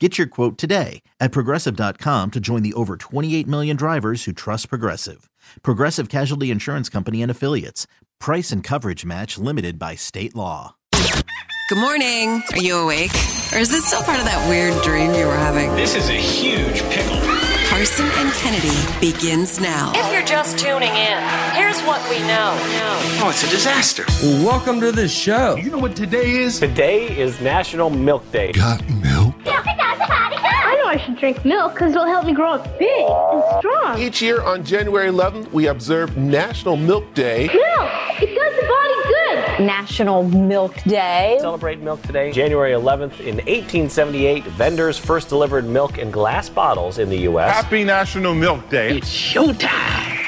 [0.00, 4.68] Get your quote today at progressive.com to join the over 28 million drivers who trust
[4.68, 5.30] Progressive.
[5.62, 7.86] Progressive Casualty Insurance Company and Affiliates.
[8.18, 10.74] Price and coverage match limited by state law.
[11.68, 12.42] Good morning.
[12.52, 13.12] Are you awake?
[13.54, 15.70] Or is this still part of that weird dream you were having?
[15.76, 17.20] This is a huge pickle.
[17.68, 19.92] Carson and Kennedy begins now.
[19.94, 21.22] If you're just tuning in,
[21.54, 22.56] here's what we know.
[23.22, 24.04] Oh, it's a disaster.
[24.44, 25.54] Welcome to the show.
[25.56, 26.58] You know what today is?
[26.58, 28.52] Today is National Milk Day.
[28.52, 29.34] Got milk?
[30.94, 33.98] I should drink milk because it'll help me grow up big and strong.
[34.00, 37.48] Each year on January 11th, we observe National Milk Day.
[37.48, 37.90] Milk!
[38.22, 39.66] It does the body good!
[39.66, 41.38] National Milk Day.
[41.40, 42.30] Celebrate milk today.
[42.30, 47.52] January 11th, in 1878, vendors first delivered milk in glass bottles in the U.S.
[47.52, 48.96] Happy National Milk Day.
[48.96, 50.23] It's showtime.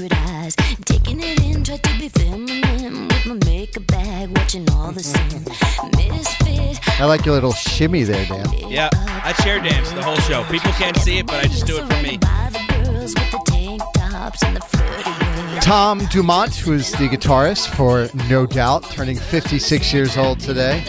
[0.00, 0.56] Secret eyes.
[0.84, 5.98] Taking it in, try to be feminine with my makeup bag, watching all the mm-hmm.
[5.98, 6.10] sin.
[6.12, 7.00] Misfit.
[7.00, 8.46] I like your little shimmy there, Dan.
[8.68, 10.44] Yeah, I chair dance the whole show.
[10.44, 12.18] People can't see it, but I just do it for me.
[12.18, 15.64] By the girls with the tank tops and the flirty ways.
[15.64, 20.84] Tom Dumont, who's the guitarist for No Doubt, turning 56 years old today.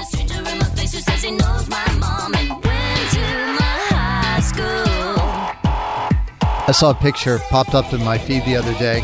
[6.68, 9.02] I saw a picture popped up in my feed the other day,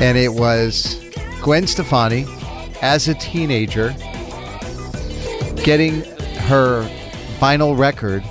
[0.00, 1.00] and it was
[1.42, 2.26] Gwen Stefani
[2.80, 3.94] as a teenager
[5.62, 6.02] getting
[6.46, 6.82] her
[7.38, 8.24] vinyl record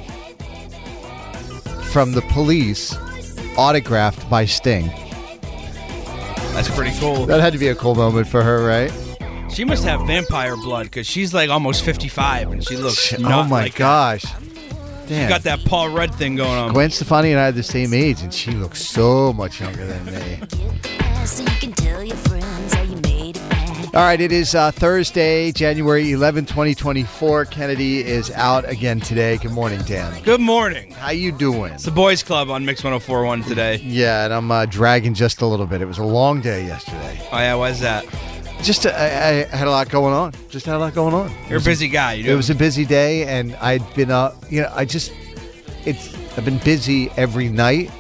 [1.92, 2.98] from the police
[3.58, 4.88] autographed by Sting.
[6.54, 7.26] That's pretty cool.
[7.28, 8.92] That had to be a cool moment for her, right?
[9.54, 13.64] She must have vampire blood because she's like almost 55 and she looks oh my
[13.64, 14.24] like gosh.
[14.24, 14.61] She
[15.08, 15.30] Damn.
[15.30, 16.72] got that Paul Rudd thing going on.
[16.74, 20.06] Gwen Stefani and I are the same age, and she looks so much younger than
[20.06, 20.40] me.
[21.26, 23.62] So you can tell your friends how you made it back.
[23.94, 27.46] All right, it is uh, Thursday, January 11, 2024.
[27.46, 29.38] Kennedy is out again today.
[29.38, 30.22] Good morning, Dan.
[30.24, 30.92] Good morning.
[30.92, 31.74] How you doing?
[31.74, 33.82] It's the Boys Club on Mix 1041 today.
[33.84, 35.82] Yeah, and I'm uh, dragging just a little bit.
[35.82, 37.20] It was a long day yesterday.
[37.34, 38.06] Oh, yeah, why's that?
[38.62, 40.34] Just uh, I, I had a lot going on.
[40.50, 41.34] Just had a lot going on.
[41.50, 42.14] You're a busy guy.
[42.14, 42.32] You do.
[42.34, 45.12] It was a busy day, and I'd been uh, you know, I just
[45.86, 47.92] it's I've been busy every night.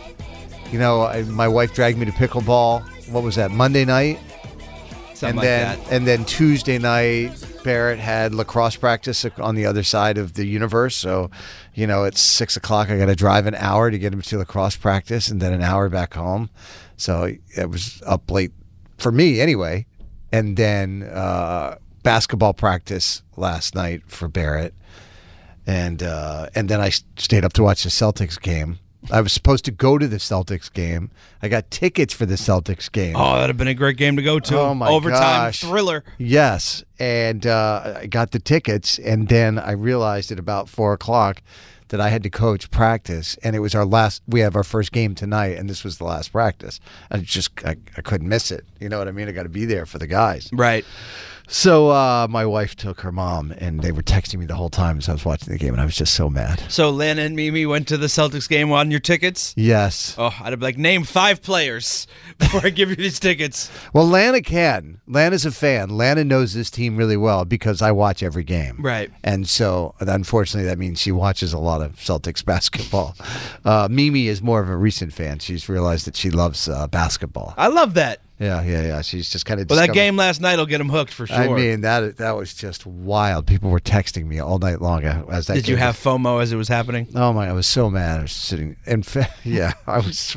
[0.71, 2.83] You know, I, my wife dragged me to pickleball.
[3.09, 3.51] What was that?
[3.51, 4.19] Monday night.
[5.13, 5.91] Something and like then that.
[5.91, 10.95] and then Tuesday night, Barrett had lacrosse practice on the other side of the universe.
[10.95, 11.31] So,
[11.73, 12.89] you know, it's six o'clock.
[12.89, 15.61] I got to drive an hour to get him to lacrosse practice, and then an
[15.61, 16.49] hour back home.
[16.97, 18.51] So it was up late
[18.99, 19.87] for me anyway.
[20.31, 24.73] And then uh, basketball practice last night for Barrett,
[25.67, 28.79] and uh, and then I stayed up to watch the Celtics game.
[29.11, 31.09] I was supposed to go to the Celtics game.
[31.41, 33.15] I got tickets for the Celtics game.
[33.15, 34.59] Oh, that'd have been a great game to go to.
[34.59, 35.61] Oh, my Overtime gosh.
[35.61, 36.03] thriller.
[36.19, 41.41] Yes, and uh, I got the tickets, and then I realized at about four o'clock
[41.91, 44.21] that I had to coach practice, and it was our last.
[44.27, 46.79] We have our first game tonight, and this was the last practice.
[47.11, 48.65] I just I, I couldn't miss it.
[48.79, 49.27] You know what I mean?
[49.27, 50.49] I got to be there for the guys.
[50.53, 50.85] Right.
[51.51, 54.97] So uh, my wife took her mom, and they were texting me the whole time
[54.99, 56.63] as I was watching the game, and I was just so mad.
[56.69, 59.53] So Lana and Mimi went to the Celtics game on your tickets?
[59.57, 60.15] Yes.
[60.17, 62.07] Oh, I'd be like, name five players
[62.39, 63.69] before I give you these tickets.
[63.91, 65.01] Well, Lana can.
[65.07, 65.89] Lana's a fan.
[65.89, 68.77] Lana knows this team really well because I watch every game.
[68.79, 69.11] Right.
[69.21, 73.17] And so, unfortunately, that means she watches a lot of Celtics basketball.
[73.65, 75.39] Uh, Mimi is more of a recent fan.
[75.39, 77.53] She's realized that she loves uh, basketball.
[77.57, 78.21] I love that.
[78.41, 79.01] Yeah, yeah, yeah.
[79.01, 79.69] She's just kind of.
[79.69, 81.37] Well, that game last night will get him hooked for sure.
[81.37, 83.45] I mean that that was just wild.
[83.45, 85.53] People were texting me all night long as that.
[85.53, 87.07] Did you have FOMO as it was happening?
[87.15, 87.47] Oh my!
[87.49, 88.19] I was so mad.
[88.19, 88.77] I was sitting.
[88.87, 90.35] In fact, yeah, I was.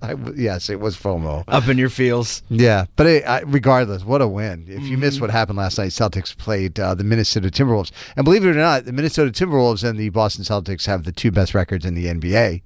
[0.00, 1.42] I, yes, it was FOMO.
[1.48, 2.42] Up in your feels.
[2.48, 4.64] Yeah, but it, I, regardless, what a win!
[4.68, 5.00] If you Mm-hmm.
[5.00, 8.54] missed what happened last night, Celtics played uh, the Minnesota Timberwolves, and believe it or
[8.54, 12.06] not, the Minnesota Timberwolves and the Boston Celtics have the two best records in the
[12.06, 12.62] NBA.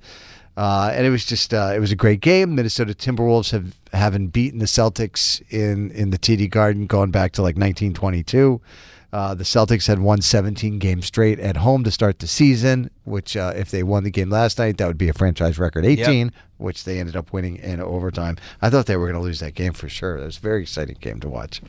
[0.57, 2.55] Uh, and it was just uh, it was a great game.
[2.55, 7.43] Minnesota Timberwolves have haven't beaten the Celtics in in the TD Garden going back to
[7.43, 8.61] like 1922.
[9.13, 13.37] Uh, the Celtics had won 17 games straight at home to start the season, which
[13.37, 16.33] uh, if they won the game last night, that would be a franchise record 18,
[16.57, 18.39] which they ended up winning in overtime.
[18.63, 20.17] I thought they were going to lose that game for sure.
[20.17, 21.61] It was a very exciting game to watch.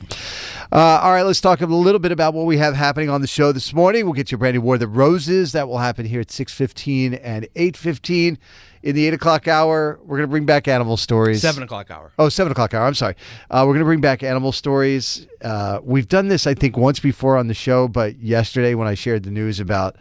[0.72, 3.28] Uh, all right, let's talk a little bit about what we have happening on the
[3.28, 4.06] show this morning.
[4.06, 5.52] We'll get you a brand new War of the Roses.
[5.52, 8.38] That will happen here at 6.15 and 8.15.
[8.84, 11.42] In the 8 o'clock hour, we're going to bring back animal stories.
[11.42, 12.12] Seven o'clock hour.
[12.20, 12.86] Oh, seven o'clock hour.
[12.86, 13.16] I'm sorry.
[13.50, 15.26] Uh, we're going to bring back animal stories.
[15.42, 18.94] Uh, we've done this, I think, once before on the show, but yesterday when I
[18.94, 19.96] shared the news about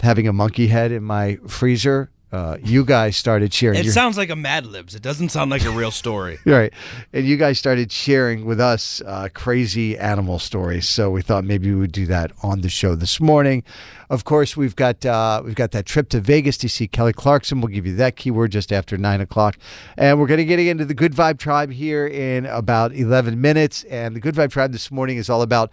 [0.00, 3.78] having a monkey head in my freezer, uh, you guys started sharing.
[3.78, 4.94] It your- sounds like a Mad Libs.
[4.94, 6.38] It doesn't sound like a real story.
[6.46, 6.72] Right.
[7.12, 10.88] And you guys started sharing with us uh, crazy animal stories.
[10.88, 13.62] So we thought maybe we would do that on the show this morning.
[14.10, 17.60] Of course, we've got uh, we've got that trip to Vegas to see Kelly Clarkson.
[17.62, 19.56] We'll give you that keyword just after nine o'clock,
[19.96, 23.84] and we're going to get into the Good Vibe Tribe here in about eleven minutes.
[23.84, 25.72] And the Good Vibe Tribe this morning is all about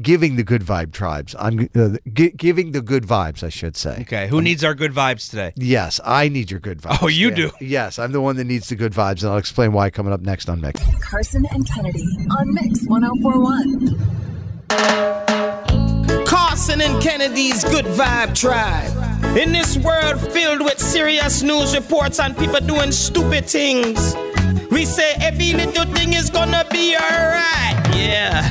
[0.00, 1.34] giving the Good Vibe tribes.
[1.38, 3.98] I'm uh, gi- giving the good vibes, I should say.
[4.02, 5.52] Okay, who needs our good vibes today?
[5.56, 6.98] Yes, I need your good vibes.
[7.02, 7.34] Oh, you Yeah.
[7.34, 7.50] do?
[7.60, 10.20] Yes, I'm the one that needs the good vibes, and I'll explain why coming up
[10.20, 10.80] next on Mix.
[11.02, 12.04] Carson and Kennedy
[12.38, 13.96] on Mix 1041.
[16.26, 19.36] Carson and Kennedy's Good Vibe Tribe.
[19.36, 24.14] In this world filled with serious news reports and people doing stupid things,
[24.70, 27.96] we say every little thing is gonna be alright.
[27.96, 28.44] Yeah.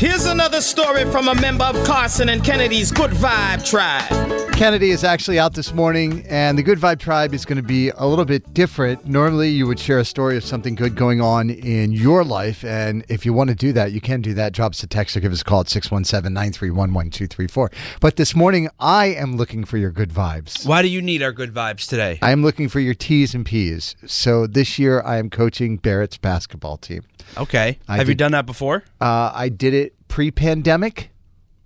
[0.00, 4.50] Here's another story from a member of Carson and Kennedy's Good Vibe Tribe.
[4.54, 7.90] Kennedy is actually out this morning, and the Good Vibe Tribe is going to be
[7.90, 9.06] a little bit different.
[9.06, 13.04] Normally, you would share a story of something good going on in your life, and
[13.10, 14.54] if you want to do that, you can do that.
[14.54, 17.70] Drop us a text or give us a call at 617 931 1234.
[18.00, 20.66] But this morning, I am looking for your good vibes.
[20.66, 22.18] Why do you need our good vibes today?
[22.22, 23.96] I am looking for your T's and P's.
[24.06, 27.02] So this year, I am coaching Barrett's basketball team.
[27.36, 27.78] Okay.
[27.88, 28.84] I Have you done that before?
[29.00, 31.10] Uh, I did it pre pandemic,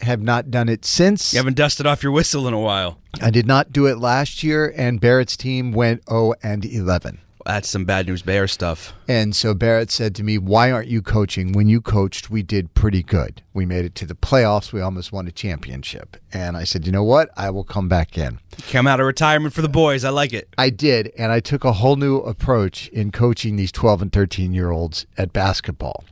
[0.03, 1.33] have not done it since.
[1.33, 3.01] You haven't dusted off your whistle in a while.
[3.21, 7.21] I did not do it last year, and Barrett's team went 0 and 11.
[7.47, 8.95] That's some bad news bear stuff.
[9.07, 11.53] And so Barrett said to me, Why aren't you coaching?
[11.53, 13.43] When you coached, we did pretty good.
[13.53, 14.73] We made it to the playoffs.
[14.73, 16.17] We almost won a championship.
[16.33, 17.29] And I said, You know what?
[17.37, 18.41] I will come back in.
[18.71, 20.05] Come out of retirement for the boys.
[20.05, 20.49] I like it.
[20.57, 21.13] I did.
[21.19, 25.05] And I took a whole new approach in coaching these 12 and 13 year olds
[25.19, 26.05] at basketball.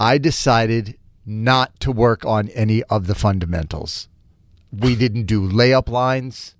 [0.00, 0.96] I decided
[1.30, 4.08] not to work on any of the fundamentals.
[4.72, 6.56] We didn't do layup lines.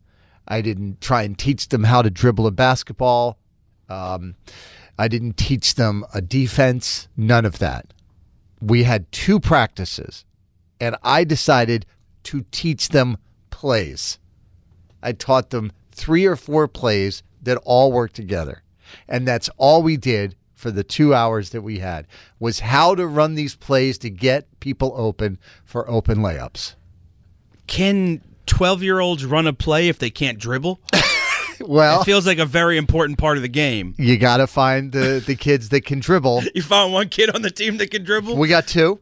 [0.46, 3.38] I didn't try and teach them how to dribble a basketball.
[3.88, 4.36] Um,
[4.98, 7.08] I didn't teach them a defense.
[7.16, 7.92] None of that.
[8.60, 10.24] We had two practices,
[10.80, 11.84] and I decided
[12.24, 13.16] to teach them
[13.50, 14.18] plays.
[15.02, 18.62] I taught them three or four plays that all work together.
[19.08, 22.06] And that's all we did for the two hours that we had
[22.38, 26.74] was how to run these plays to get people open for open layups.
[27.66, 30.80] Can 12 year olds run a play if they can't dribble?
[31.62, 33.94] Well, it feels like a very important part of the game.
[33.98, 36.42] you got to find the, the kids that can dribble.
[36.54, 38.36] You found one kid on the team that can dribble?
[38.36, 38.98] We got two.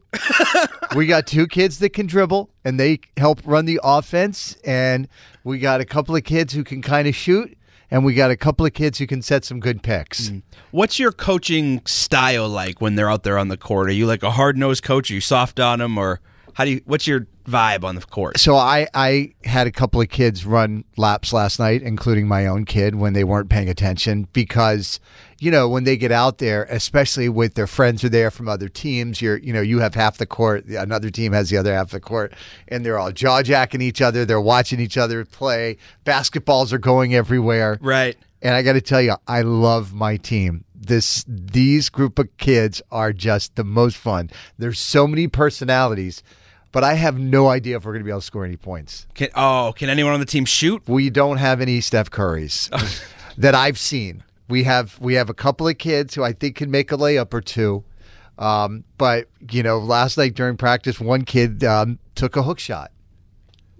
[0.95, 4.57] we got two kids that can dribble and they help run the offense.
[4.65, 5.07] And
[5.45, 7.57] we got a couple of kids who can kind of shoot.
[7.91, 10.29] And we got a couple of kids who can set some good picks.
[10.29, 10.43] Mm.
[10.71, 13.89] What's your coaching style like when they're out there on the court?
[13.89, 15.09] Are you like a hard nosed coach?
[15.09, 16.19] Are you soft on them, or
[16.59, 16.81] how do you?
[16.83, 18.37] What's your vibe on the court?
[18.37, 22.65] So I, I had a couple of kids run laps last night, including my own
[22.65, 24.99] kid, when they weren't paying attention because,
[25.39, 28.49] you know, when they get out there, especially with their friends who are there from
[28.49, 31.73] other teams, you're, you know, you have half the court, another team has the other
[31.73, 32.33] half of the court,
[32.67, 37.15] and they're all jaw jacking each other, they're watching each other play, basketballs are going
[37.15, 37.77] everywhere.
[37.79, 38.17] Right.
[38.41, 40.65] And I got to tell you, I love my team.
[40.75, 44.29] This these group of kids are just the most fun.
[44.57, 46.21] There's so many personalities,
[46.71, 49.07] but I have no idea if we're going to be able to score any points.
[49.13, 50.81] Can, oh, can anyone on the team shoot?
[50.87, 52.69] We don't have any Steph Currys
[53.37, 54.23] that I've seen.
[54.47, 57.33] We have we have a couple of kids who I think can make a layup
[57.33, 57.83] or two.
[58.39, 62.91] Um, but you know, last night during practice, one kid um, took a hook shot.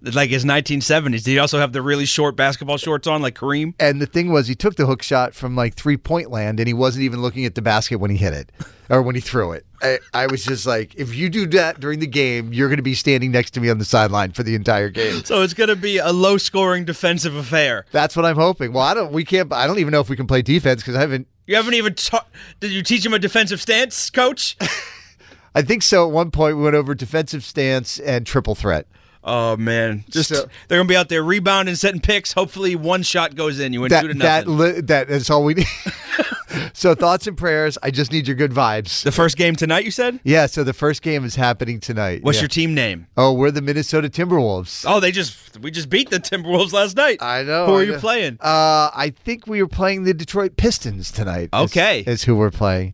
[0.01, 1.23] Like his 1970s.
[1.23, 3.73] Did he also have the really short basketball shorts on, like Kareem?
[3.81, 6.67] And the thing was, he took the hook shot from like three point land, and
[6.67, 8.51] he wasn't even looking at the basket when he hit it
[8.89, 9.65] or when he threw it.
[9.81, 12.83] I, I was just like, if you do that during the game, you're going to
[12.83, 15.23] be standing next to me on the sideline for the entire game.
[15.23, 17.85] So it's going to be a low scoring defensive affair.
[17.91, 18.73] That's what I'm hoping.
[18.73, 19.11] Well, I don't.
[19.13, 19.51] We can't.
[19.53, 21.27] I don't even know if we can play defense because I haven't.
[21.47, 22.27] You haven't even taught.
[22.59, 24.55] Did you teach him a defensive stance, coach?
[25.55, 26.07] I think so.
[26.07, 28.85] At one point, we went over defensive stance and triple threat.
[29.23, 32.33] Oh man, just So- they're gonna be out there rebounding, setting picks.
[32.33, 33.73] Hopefully, one shot goes in.
[33.73, 34.57] You That two to that nothing.
[34.75, 35.67] li- that is all we need.
[36.73, 37.77] so thoughts and prayers.
[37.83, 39.03] I just need your good vibes.
[39.03, 40.19] the first game tonight, you said.
[40.23, 40.45] Yeah.
[40.45, 42.23] So the first game is happening tonight.
[42.23, 42.43] What's Yeah.
[42.43, 43.07] your team name?
[43.17, 44.85] Oh, we're the Minnesota Timberwolves.
[44.87, 47.21] Oh, they just we just beat the Timberwolves last night.
[47.21, 47.65] I know.
[47.67, 48.37] Who I are you playing?
[48.41, 51.49] Uh, I think we were playing the Detroit Pistons tonight.
[51.53, 52.03] is- Okay.
[52.07, 52.93] is, who we're playing.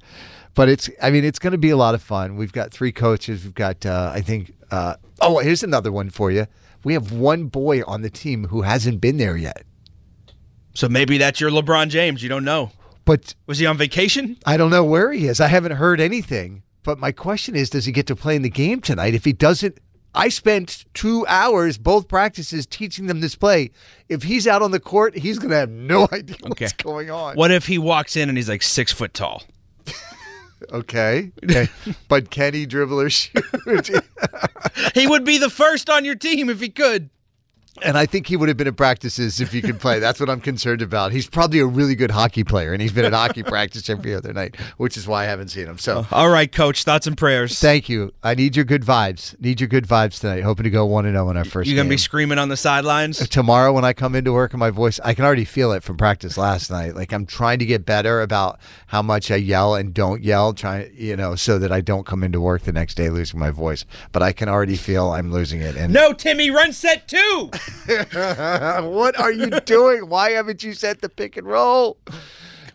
[0.54, 2.38] But it's, I mean, it's going to be a lot of fun.
[2.38, 3.44] We've got three coaches.
[3.44, 6.48] We've got, uh, I think, uh, oh, here's another one for you.
[6.86, 9.64] We have one boy on the team who hasn't been there yet.
[10.74, 12.24] So maybe that's your LeBron James.
[12.24, 12.72] You don't know.
[13.06, 14.38] But Was he on vacation?
[14.46, 15.40] I don't know where he is.
[15.40, 16.64] I haven't heard anything.
[16.84, 19.14] But my question is, does he get to play in the game tonight?
[19.16, 19.80] If he doesn't,
[20.14, 23.72] I spent two hours, both practices, teaching them this play.
[24.08, 26.66] If he's out on the court, he's going to have no idea Okay.
[26.66, 27.36] what's going on.
[27.36, 29.44] What if he walks in and he's like six foot tall?
[30.72, 31.32] Okay.
[31.44, 31.68] okay.
[32.08, 33.44] but can he dribble or shoot?
[34.94, 37.10] He would be the first on your team if he could.
[37.84, 40.00] And I think he would have been at practices if he could play.
[40.00, 41.12] That's what I'm concerned about.
[41.12, 44.34] He's probably a really good hockey player, and he's been at hockey practice every other
[44.34, 45.78] night, which is why I haven't seen him.
[45.78, 46.84] So uh, All right, coach.
[46.84, 47.60] Thoughts and prayers.
[47.60, 48.14] thank you.
[48.24, 49.40] I need your good vibes.
[49.42, 50.42] Need your good vibes tonight.
[50.42, 52.58] Hoping to go 1 and 0 in our first You're gonna be screaming on the
[52.58, 53.22] sidelines?
[53.22, 55.84] Uh, tomorrow, when I come into work and my voice, I can already feel it
[55.84, 56.96] from practice last night.
[56.96, 60.92] Like I'm trying to get better about how much I yell and don't yell, trying,
[60.96, 63.86] you know, so that I don't come into work the next day losing my voice.
[64.12, 65.76] But I can already feel I'm losing it.
[65.76, 67.52] And No, Timmy, run set two.
[67.88, 70.10] what are you doing?
[70.10, 71.98] Why haven't you set the pick and roll?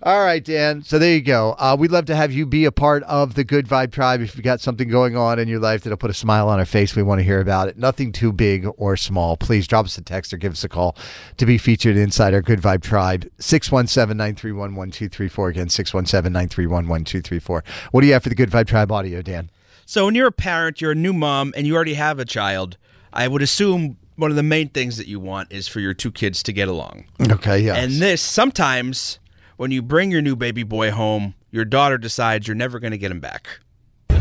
[0.02, 0.82] All right, Dan.
[0.82, 1.54] So there you go.
[1.58, 4.22] Uh, we'd love to have you be a part of the Good Vibe Tribe.
[4.22, 6.64] If you've got something going on in your life that'll put a smile on our
[6.64, 7.76] face, we want to hear about it.
[7.76, 9.36] Nothing too big or small.
[9.36, 10.96] Please drop us a text or give us a call
[11.36, 13.30] to be featured inside our Good Vibe Tribe.
[13.40, 15.48] 617 931 1234.
[15.48, 17.64] Again, 617 931 1234.
[17.90, 19.50] What do you have for the Good Vibe Tribe audio, Dan?
[19.84, 22.78] So when you're a parent, you're a new mom, and you already have a child,
[23.12, 26.12] I would assume one of the main things that you want is for your two
[26.12, 27.06] kids to get along.
[27.30, 27.74] Okay, yeah.
[27.74, 29.18] And this sometimes
[29.56, 32.98] when you bring your new baby boy home, your daughter decides you're never going to
[32.98, 33.60] get him back.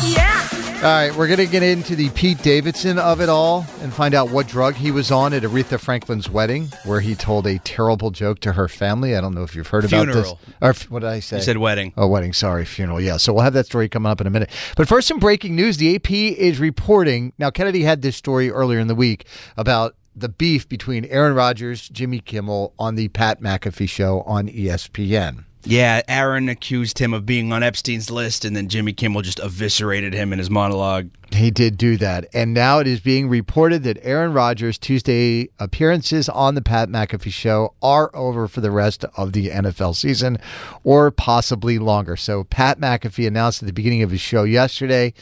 [0.07, 0.70] Yeah.
[0.81, 4.15] All right, we're going to get into the Pete Davidson of it all and find
[4.15, 8.11] out what drug he was on at Aretha Franklin's wedding, where he told a terrible
[8.11, 9.15] joke to her family.
[9.15, 10.39] I don't know if you've heard about Funeral.
[10.47, 10.55] this.
[10.63, 11.37] Or what did I say?
[11.37, 11.93] You said wedding.
[11.99, 12.33] Oh, wedding.
[12.33, 12.99] Sorry, funeral.
[12.99, 13.19] Yeah.
[13.19, 14.49] So we'll have that story coming up in a minute.
[14.75, 15.77] But first, some breaking news.
[15.77, 17.35] The AP is reporting.
[17.39, 19.27] Now, Kennedy had this story earlier in the week
[19.59, 25.45] about the beef between Aaron Rodgers, Jimmy Kimmel on the Pat McAfee show on ESPN.
[25.63, 30.15] Yeah, Aaron accused him of being on Epstein's list, and then Jimmy Kimmel just eviscerated
[30.15, 31.11] him in his monologue.
[31.33, 32.27] He did do that.
[32.33, 37.33] And now it is being reported that Aaron Rodgers' Tuesday appearances on the Pat McAfee
[37.33, 40.39] show are over for the rest of the NFL season
[40.83, 42.17] or possibly longer.
[42.17, 45.13] So, Pat McAfee announced at the beginning of his show yesterday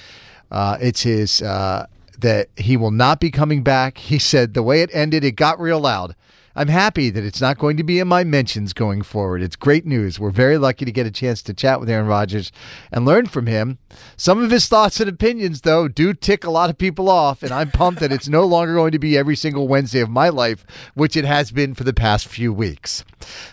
[0.50, 1.42] uh, it's his.
[1.42, 1.87] Uh,
[2.18, 3.97] that he will not be coming back.
[3.97, 6.16] He said the way it ended, it got real loud.
[6.59, 9.43] I'm happy that it's not going to be in my mentions going forward.
[9.43, 10.19] It's great news.
[10.19, 12.50] We're very lucky to get a chance to chat with Aaron Rodgers
[12.91, 13.79] and learn from him.
[14.17, 17.53] Some of his thoughts and opinions, though, do tick a lot of people off, and
[17.53, 20.67] I'm pumped that it's no longer going to be every single Wednesday of my life,
[20.95, 23.05] which it has been for the past few weeks.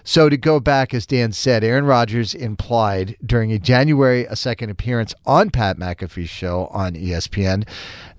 [0.03, 4.71] So to go back, as Dan said, Aaron Rodgers implied during a January a 2nd
[4.71, 7.67] appearance on Pat McAfee's show on ESPN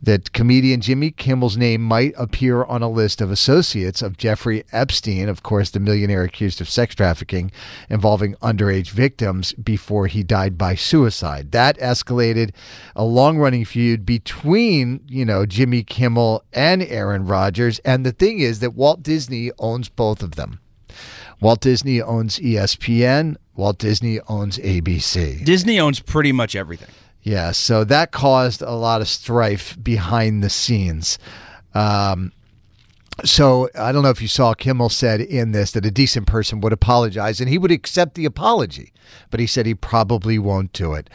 [0.06, 5.28] that comedian Jimmy Kimmel's name might appear on a list of associates of Jeffrey Epstein,
[5.28, 7.50] of course, the millionaire accused of sex trafficking
[7.90, 11.50] involving underage victims before he died by suicide.
[11.50, 12.52] That escalated
[12.94, 17.80] a long running feud between, you know, Jimmy Kimmel and Aaron Rodgers.
[17.80, 20.60] And the thing is that Walt Disney owns both of them.
[21.40, 25.44] Walt Disney owns ESPN, Walt Disney owns ABC.
[25.44, 26.88] Disney owns pretty much everything.
[27.26, 31.18] Yeah, so that caused a lot of strife behind the scenes.
[31.74, 32.30] Um,
[33.24, 36.60] so I don't know if you saw Kimmel said in this that a decent person
[36.60, 38.92] would apologize and he would accept the apology,
[39.32, 41.10] but he said he probably won't do it.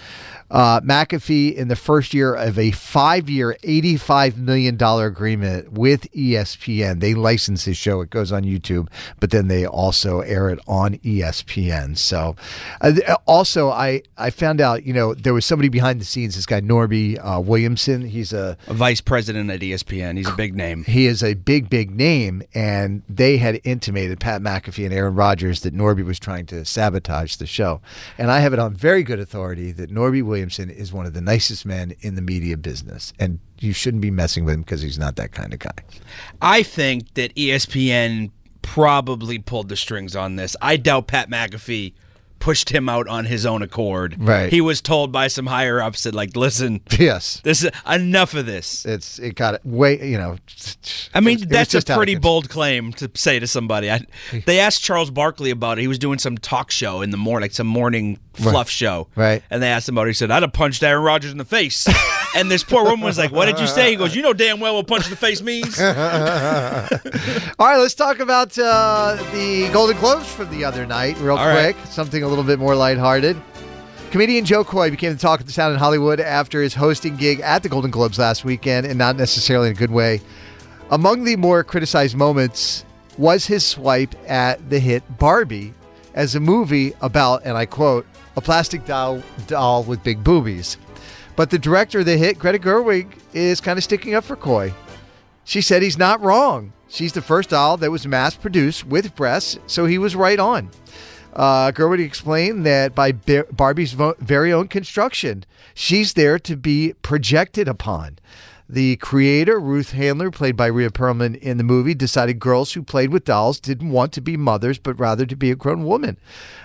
[0.51, 6.99] Uh, McAfee, in the first year of a five year, $85 million agreement with ESPN,
[6.99, 8.01] they license his show.
[8.01, 8.89] It goes on YouTube,
[9.21, 11.97] but then they also air it on ESPN.
[11.97, 12.35] So
[12.81, 16.45] uh, also, I, I found out, you know, there was somebody behind the scenes, this
[16.45, 18.01] guy, Norby uh, Williamson.
[18.01, 20.17] He's a A vice president at ESPN.
[20.17, 20.83] He's a big name.
[20.83, 25.61] he is a big, big name, and they had intimated Pat McAfee and Aaron Rodgers
[25.61, 27.79] that Norby was trying to sabotage the show.
[28.17, 31.21] And I have it on very good authority that Norby Williamson is one of the
[31.21, 34.99] nicest men in the media business, and you shouldn't be messing with him because he's
[34.99, 35.83] not that kind of guy.
[36.41, 38.31] I think that ESPN
[38.61, 40.55] probably pulled the strings on this.
[40.61, 41.93] I doubt Pat McAfee
[42.41, 44.17] pushed him out on his own accord.
[44.19, 44.51] Right.
[44.51, 48.45] He was told by some higher ups that like, listen, Yes, this is enough of
[48.45, 48.85] this.
[48.85, 50.35] it's it got it way you know.
[51.13, 53.89] I mean, was that's a pretty bold claim to say to somebody.
[53.89, 54.01] I,
[54.45, 55.81] they asked Charles Barkley about it.
[55.81, 58.67] He was doing some talk show in the morning, like some morning fluff Right.
[58.69, 59.07] show.
[59.15, 59.43] Right.
[59.49, 60.09] And they asked him about it.
[60.09, 61.87] He said, I'd have punched Aaron Rodgers in the face.
[62.35, 63.91] and this poor woman was like, What did you say?
[63.91, 65.79] He goes, You know damn well what punch in the face means.
[65.81, 71.47] All right, let's talk about uh, the Golden Globes from the other night, real All
[71.47, 71.75] right.
[71.75, 71.87] quick.
[71.87, 73.41] Something a little bit more lighthearted.
[74.11, 77.39] Comedian Jo Koy became the talk of the town in Hollywood after his hosting gig
[77.39, 80.19] at the Golden Globes last weekend, and not necessarily in a good way.
[80.89, 82.83] Among the more criticized moments
[83.17, 85.73] was his swipe at the hit Barbie
[86.13, 90.77] as a movie about, and I quote, a plastic doll, doll with big boobies.
[91.35, 94.73] But the director of the hit, Greta Gerwig, is kind of sticking up for Koy.
[95.43, 96.73] She said he's not wrong.
[96.87, 100.69] She's the first doll that was mass produced with breasts, so he was right on.
[101.33, 108.19] Uh, Gerwig explained that by Barbie's very own construction, she's there to be projected upon.
[108.71, 113.11] The creator, Ruth Handler, played by Rhea Perlman in the movie, decided girls who played
[113.11, 116.17] with dolls didn't want to be mothers, but rather to be a grown woman.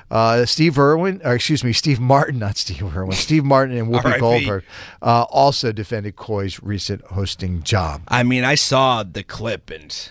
[0.09, 4.21] Uh, Steve Irwin, or excuse me, Steve Martin, not Steve Irwin, Steve Martin and Whoopi
[4.21, 4.62] Goldberg
[5.03, 8.03] uh, also defended Koy's recent hosting job.
[8.07, 10.09] I mean, I saw the clip and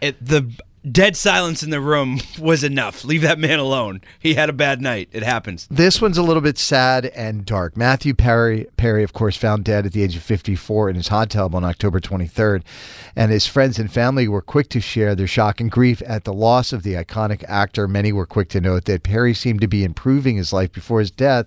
[0.00, 0.50] it, the
[0.92, 3.04] dead silence in the room was enough.
[3.04, 4.00] Leave that man alone.
[4.18, 5.08] He had a bad night.
[5.12, 5.66] It happens.
[5.70, 7.76] This one's a little bit sad and dark.
[7.76, 11.30] Matthew Perry, Perry, of course, found dead at the age of 54 in his hot
[11.30, 12.62] tub on October 23rd,
[13.14, 16.32] and his friends and family were quick to share their shock and grief at the
[16.32, 17.86] loss of the iconic actor.
[17.86, 21.10] Many were quick to note that Perry seemed to be improving his life before his
[21.10, 21.46] death.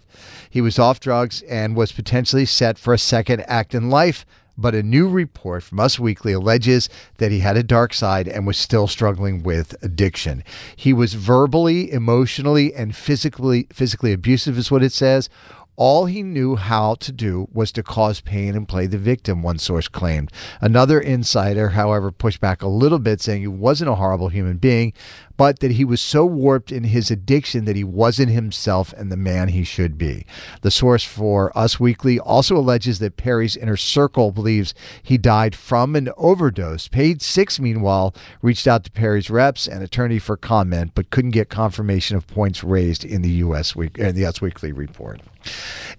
[0.49, 4.25] He was off drugs and was potentially set for a second act in life.
[4.62, 8.45] But a new report from Us Weekly alleges that he had a dark side and
[8.45, 10.43] was still struggling with addiction.
[10.76, 15.30] He was verbally, emotionally, and physically physically abusive, is what it says.
[15.78, 19.58] All he knew how to do was to cause pain and play the victim, one
[19.58, 20.32] source claimed.
[20.60, 24.93] Another insider, however, pushed back a little bit, saying he wasn't a horrible human being,
[25.38, 29.17] but that he was so warped in his addiction that he wasn't himself and the
[29.17, 30.26] man he should be.
[30.62, 35.96] The source for Us Weekly also alleges that Perry's inner circle believes he died from
[35.96, 36.88] an overdose.
[36.88, 41.50] Page Six, meanwhile, reached out to Perry's reps and attorney for comment, but couldn't get
[41.50, 43.76] confirmation of points raised in the U.S.
[43.76, 45.22] Week, uh, the Us Weekly report.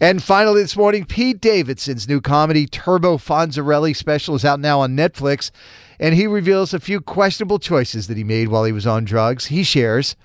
[0.00, 4.96] And finally, this morning, Pete Davidson's new comedy Turbo Fonzarelli special is out now on
[4.96, 5.50] Netflix,
[6.02, 9.46] and he reveals a few questionable choices that he made while he was on drugs.
[9.46, 10.16] He shares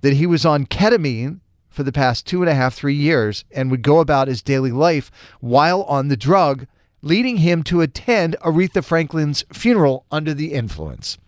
[0.00, 3.68] that he was on ketamine for the past two and a half, three years and
[3.68, 6.68] would go about his daily life while on the drug,
[7.02, 11.18] leading him to attend Aretha Franklin's funeral under the influence.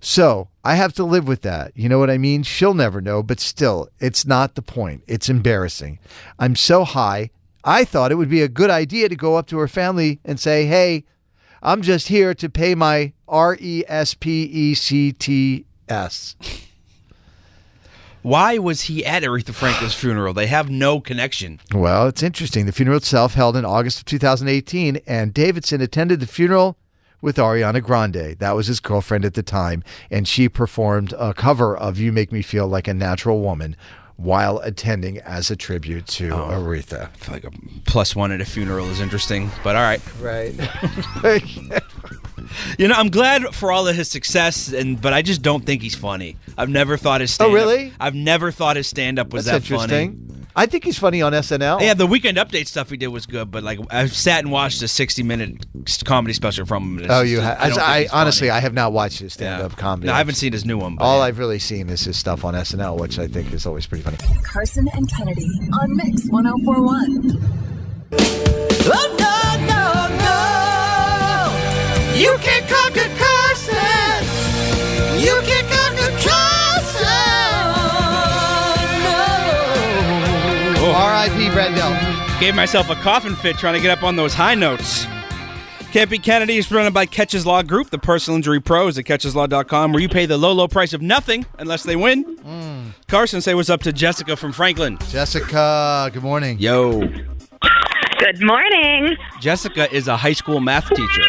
[0.00, 1.70] So I have to live with that.
[1.76, 2.42] You know what I mean?
[2.42, 5.04] She'll never know, but still, it's not the point.
[5.06, 6.00] It's embarrassing.
[6.40, 7.30] I'm so high.
[7.62, 10.40] I thought it would be a good idea to go up to her family and
[10.40, 11.04] say, hey,
[11.62, 16.36] I'm just here to pay my R E S P E C T S.
[18.22, 20.34] Why was he at Aretha Franklin's funeral?
[20.34, 21.60] They have no connection.
[21.72, 22.66] Well, it's interesting.
[22.66, 26.76] The funeral itself held in August of 2018, and Davidson attended the funeral
[27.20, 28.36] with Ariana Grande.
[28.38, 32.32] That was his girlfriend at the time, and she performed a cover of You Make
[32.32, 33.76] Me Feel Like a Natural Woman
[34.16, 37.04] while attending as a tribute to oh, Aretha.
[37.04, 37.50] I feel like a
[37.84, 40.00] plus one at a funeral is interesting, but all right.
[40.20, 40.54] Right.
[42.78, 45.80] You know, I'm glad for all of his success, and but I just don't think
[45.82, 46.36] he's funny.
[46.58, 47.92] I've never thought his stand Oh, really?
[47.98, 50.26] I've never thought his stand up was That's that interesting.
[50.28, 50.32] funny.
[50.58, 51.80] I think he's funny on SNL.
[51.82, 54.80] Yeah, the weekend update stuff he did was good, but like I've sat and watched
[54.82, 55.66] a 60 minute
[56.04, 57.04] comedy special from him.
[57.04, 57.40] it's Oh, you?
[57.40, 58.56] I Ha- don't I, honestly, funny.
[58.58, 60.06] I have not watched his stand-up comedy.
[60.08, 60.96] No, I haven't seen his new one.
[60.96, 61.24] But All yeah.
[61.24, 64.16] I've really seen is his stuff on SNL, which I think is always pretty funny.
[64.44, 65.46] Carson and Kennedy
[65.80, 67.66] on Mix 1041.
[68.88, 70.75] Oh, no, no, no.
[72.16, 74.24] You can't conquer Carson.
[75.20, 77.04] You can't conquer Carson.
[80.78, 80.92] Oh, no.
[80.92, 81.50] R.I.P.
[81.50, 81.92] Brendel.
[82.40, 85.06] Gave myself a coffin fit trying to get up on those high notes.
[85.92, 90.00] Can't Kennedy is presented by Keches Law Group, the personal injury pros at kecheslaw.com, where
[90.00, 92.36] you pay the low, low price of nothing unless they win.
[92.38, 92.92] Mm.
[93.08, 94.96] Carson, say what's up to Jessica from Franklin.
[95.08, 96.58] Jessica, good morning.
[96.58, 97.00] Yo.
[98.18, 99.16] Good morning.
[99.40, 101.22] Jessica is a high school math teacher.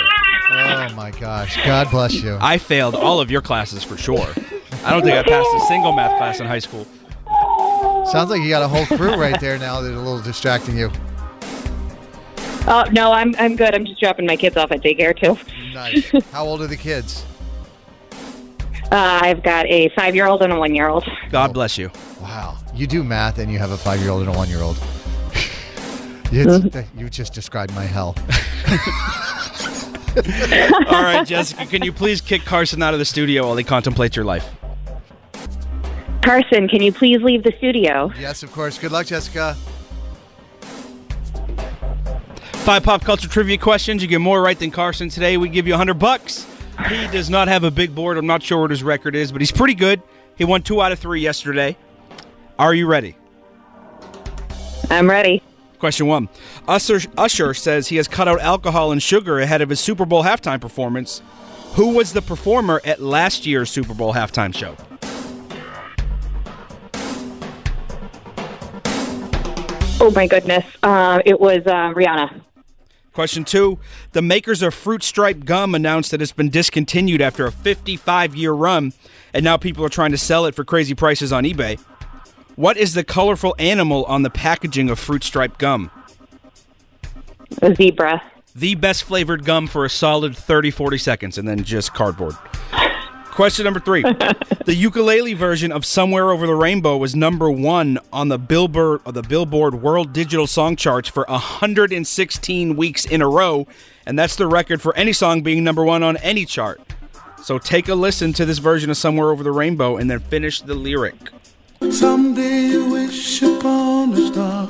[0.58, 1.58] Oh my gosh.
[1.66, 2.38] God bless you.
[2.42, 4.28] I failed all of your classes for sure.
[4.84, 6.88] I don't think I passed a single math class in high school.
[8.12, 10.78] Sounds like you got a whole crew right there now that are a little distracting
[10.78, 10.92] you.
[12.70, 13.74] Oh no, I'm I'm good.
[13.74, 15.38] I'm just dropping my kids off at daycare too.
[15.74, 16.10] Nice.
[16.32, 17.26] How old are the kids?
[18.92, 21.06] Uh, I've got a five year old and a one year old.
[21.30, 21.92] God bless you.
[22.22, 22.58] Wow.
[22.74, 24.78] You do math and you have a five year old and a one year old.
[26.32, 28.16] you you just described my hell.
[30.88, 34.16] All right, Jessica, can you please kick Carson out of the studio while he contemplates
[34.16, 34.50] your life?
[36.24, 38.12] Carson, can you please leave the studio?
[38.20, 38.78] yes, of course.
[38.78, 39.56] Good luck, Jessica.
[42.66, 44.02] Five pop culture trivia questions.
[44.02, 45.38] You get more right than Carson today.
[45.38, 46.46] We give you 100 bucks.
[46.90, 48.18] He does not have a big board.
[48.18, 50.02] I'm not sure what his record is, but he's pretty good.
[50.36, 51.78] He won two out of three yesterday.
[52.60, 53.16] Are you ready?
[54.90, 55.42] I'm ready.
[55.80, 56.30] Question one.
[56.68, 60.24] Usher, Usher says he has cut out alcohol and sugar ahead of his Super Bowl
[60.24, 61.22] halftime performance.
[61.74, 64.76] Who was the performer at last year's Super Bowl halftime show?
[70.00, 70.66] Oh my goodness.
[70.84, 72.42] Uh, it was uh, Rihanna.
[73.14, 73.80] Question two.
[74.12, 78.52] The makers of Fruit Stripe Gum announced that it's been discontinued after a 55 year
[78.52, 78.94] run,
[79.34, 81.80] and now people are trying to sell it for crazy prices on eBay.
[82.58, 85.92] What is the colorful animal on the packaging of Fruit Stripe Gum?
[87.62, 88.20] A zebra.
[88.56, 92.34] The best flavored gum for a solid 30 40 seconds, and then just cardboard.
[93.26, 94.02] Question number three.
[94.66, 99.22] the ukulele version of Somewhere Over the Rainbow was number one on the Billboard the
[99.22, 103.68] Billboard World Digital Song Charts for 116 weeks in a row,
[104.08, 106.82] and that's the record for any song being number one on any chart.
[107.44, 110.60] So take a listen to this version of Somewhere Over the Rainbow and then finish
[110.60, 111.30] the lyric.
[111.82, 114.68] Someday you wish upon a star.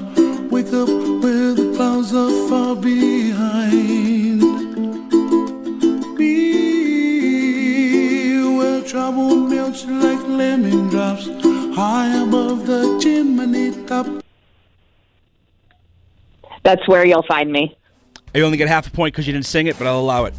[0.49, 0.89] Wake up
[1.23, 4.41] where the clouds are far behind.
[6.17, 6.57] Be
[8.57, 11.27] where trouble melts like lemon drops.
[11.75, 14.07] High above the chimney top.
[16.63, 17.77] That's where you'll find me.
[18.33, 20.33] You only get half a point because you didn't sing it, but I'll allow it.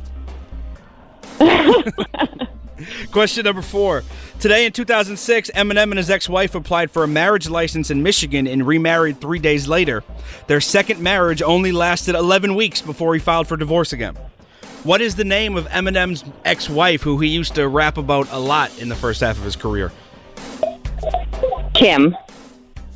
[3.12, 4.04] Question number four.
[4.40, 8.46] Today in 2006, Eminem and his ex wife applied for a marriage license in Michigan
[8.46, 10.04] and remarried three days later.
[10.46, 14.16] Their second marriage only lasted 11 weeks before he filed for divorce again.
[14.84, 18.38] What is the name of Eminem's ex wife who he used to rap about a
[18.38, 19.92] lot in the first half of his career?
[21.74, 22.16] Kim.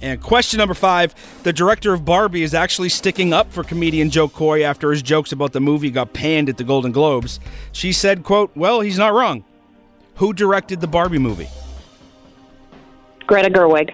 [0.01, 4.29] And question number five the director of Barbie is actually sticking up for comedian Jo
[4.29, 7.41] Koy after his jokes about the movie got panned at the Golden Globes.
[7.73, 9.45] She said, quote, Well, he's not wrong.
[10.23, 11.49] Who directed the Barbie movie?
[13.27, 13.93] Greta Gerwig.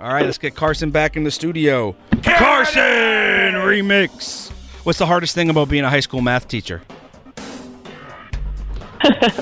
[0.00, 1.94] All right, let's get Carson back in the studio.
[2.24, 4.50] Carson remix.
[4.82, 6.82] What's the hardest thing about being a high school math teacher?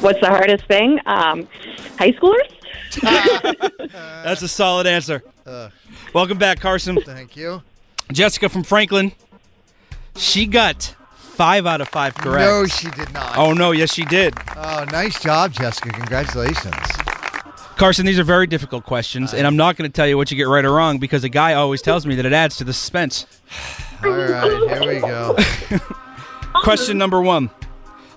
[0.01, 1.01] What's the hardest thing?
[1.07, 1.49] Um,
[1.99, 2.53] high schoolers?
[4.23, 5.23] That's a solid answer.
[6.13, 7.01] Welcome back, Carson.
[7.01, 7.63] Thank you.
[8.13, 9.13] Jessica from Franklin.
[10.17, 10.95] She got
[11.37, 12.47] five out of five correct.
[12.47, 13.37] No, she did not.
[13.37, 14.35] Oh, no, yes, she did.
[14.57, 15.91] Oh, nice job, Jessica.
[15.91, 16.75] Congratulations.
[17.77, 20.37] Carson, these are very difficult questions, and I'm not going to tell you what you
[20.39, 22.73] get right or wrong because a guy always tells me that it adds to the
[22.73, 23.27] suspense.
[24.03, 25.37] All right, here we go.
[26.63, 27.51] Question number one.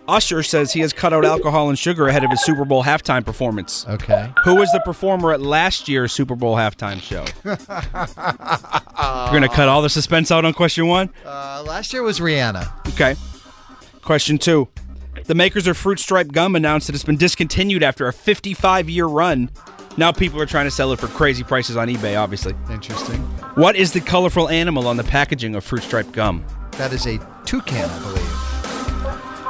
[0.09, 3.25] Usher says he has cut out alcohol and sugar ahead of his Super Bowl halftime
[3.25, 3.85] performance.
[3.87, 4.31] Okay.
[4.43, 7.25] Who was the performer at last year's Super Bowl halftime show?
[7.45, 11.09] We're going to cut all the suspense out on question one?
[11.25, 12.87] Uh, last year was Rihanna.
[12.93, 13.15] Okay.
[14.01, 14.67] Question two.
[15.25, 19.05] The makers of Fruit Stripe Gum announced that it's been discontinued after a 55 year
[19.05, 19.49] run.
[19.97, 22.55] Now people are trying to sell it for crazy prices on eBay, obviously.
[22.71, 23.19] Interesting.
[23.55, 26.43] What is the colorful animal on the packaging of Fruit Stripe Gum?
[26.71, 28.48] That is a toucan, I believe.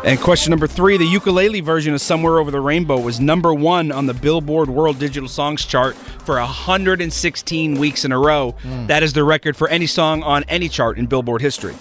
[0.03, 3.91] And question number three the ukulele version of Somewhere Over the Rainbow was number one
[3.91, 8.51] on the Billboard World Digital Songs chart for 116 weeks in a row.
[8.61, 8.87] Hmm.
[8.87, 11.75] That is the record for any song on any chart in Billboard history.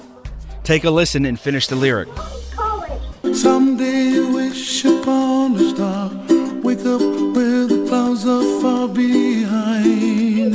[0.64, 2.08] Take a listen and finish the lyric.
[3.32, 6.10] Someday wish upon a star,
[6.62, 10.54] wake up where the clouds are far behind.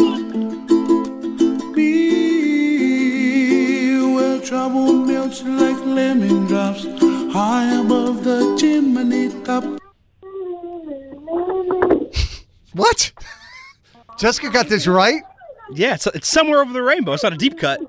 [1.73, 6.85] Be where trouble melts like lemon drops,
[7.33, 9.63] high above the chimney top.
[12.73, 13.11] What?
[14.17, 15.21] Jessica got this right?
[15.71, 17.13] Yeah, it's, it's Somewhere Over the Rainbow.
[17.13, 17.79] It's not a deep cut.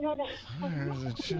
[0.00, 1.36] Shmish,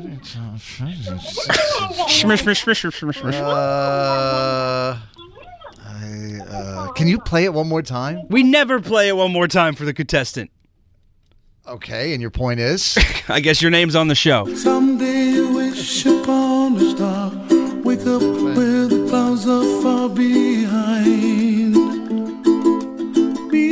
[2.06, 3.40] shmish, shmish, shmish, shmish.
[3.40, 4.98] Uh,
[5.84, 8.26] I, uh, can you play it one more time?
[8.28, 10.50] We never play it one more time for the contestant.
[11.66, 12.98] Okay, and your point is?
[13.28, 14.54] I guess your name's on the show.
[14.54, 15.40] Someday
[15.76, 17.30] wish upon a star,
[17.84, 21.74] wake up where the clouds are far behind.
[23.50, 23.66] Be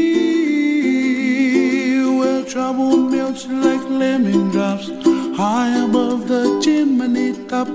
[2.18, 4.88] where trouble melts like lemon drops,
[5.38, 7.68] high above the chimney top.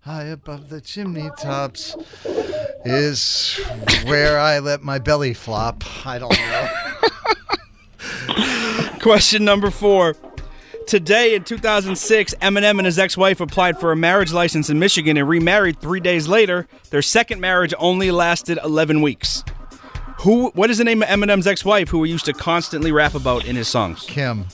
[0.00, 1.96] High above the chimney tops
[2.84, 3.60] is
[4.04, 5.84] where I let my belly flop.
[6.06, 6.68] I don't know.
[9.00, 10.16] Question number four.
[10.86, 15.16] Today in 2006, Eminem and his ex wife applied for a marriage license in Michigan
[15.16, 16.68] and remarried three days later.
[16.90, 19.42] Their second marriage only lasted 11 weeks.
[20.20, 20.50] Who?
[20.50, 23.46] What is the name of Eminem's ex wife who he used to constantly rap about
[23.46, 24.04] in his songs?
[24.06, 24.46] Kim.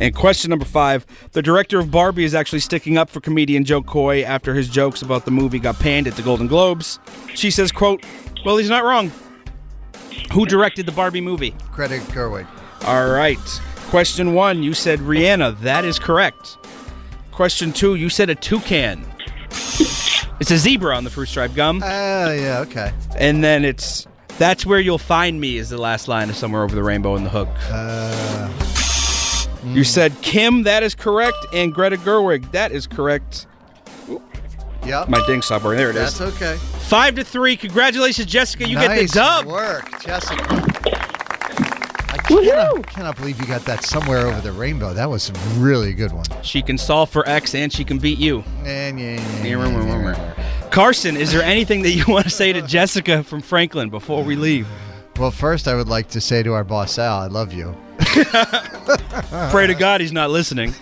[0.00, 3.80] And question number five The director of Barbie is actually sticking up for comedian Jo
[3.80, 6.98] Koy after his jokes about the movie got panned at the Golden Globes.
[7.36, 8.04] She says, quote,
[8.44, 9.12] Well, he's not wrong.
[10.32, 11.54] Who directed the Barbie movie?
[11.70, 12.48] Greta Gerwig.
[12.84, 13.38] All right.
[13.88, 15.60] Question one, you said Rihanna.
[15.60, 16.58] That is correct.
[17.32, 19.04] Question two, you said a toucan.
[20.40, 21.82] It's a zebra on the fruit stripe gum.
[21.84, 22.92] Oh, yeah, okay.
[23.16, 24.06] And then it's
[24.38, 27.24] that's where you'll find me is the last line of somewhere over the rainbow in
[27.24, 27.48] the hook.
[27.70, 28.48] Uh,
[29.64, 33.46] You said Kim, that is correct, and Greta Gerwig, that is correct.
[34.86, 35.08] Yep.
[35.08, 36.18] My ding stopper, there it is.
[36.18, 36.56] That's okay.
[36.56, 37.56] Five to three.
[37.56, 38.68] Congratulations, Jessica.
[38.68, 39.46] You get the dub.
[39.46, 40.64] work, Jessica.
[42.30, 44.92] I cannot, cannot believe you got that somewhere over the rainbow.
[44.92, 46.26] That was a really good one.
[46.42, 48.44] She can solve for X and she can beat you.
[48.64, 50.68] And yeah, yeah, yeah, yeah.
[50.70, 54.36] Carson, is there anything that you want to say to Jessica from Franklin before we
[54.36, 54.68] leave?
[55.18, 57.74] Well, first, I would like to say to our boss Al, I love you.
[59.50, 60.74] Pray to God he's not listening.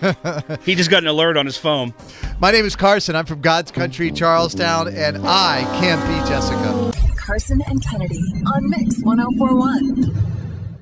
[0.62, 1.94] He just got an alert on his phone.
[2.38, 3.16] My name is Carson.
[3.16, 6.92] I'm from God's country, Charlestown, and I can't be Jessica.
[7.16, 10.45] Carson and Kennedy on Mix 1041.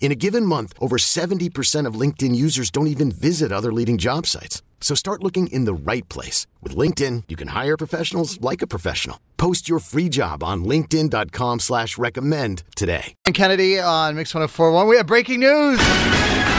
[0.00, 4.26] In a given month, over 70% of LinkedIn users don't even visit other leading job
[4.26, 4.62] sites.
[4.80, 6.46] So start looking in the right place.
[6.62, 9.20] With LinkedIn, you can hire professionals like a professional.
[9.36, 13.14] Post your free job on linkedin.com slash recommend today.
[13.26, 14.88] And Kennedy on Mix 1041.
[14.88, 16.57] We have breaking news.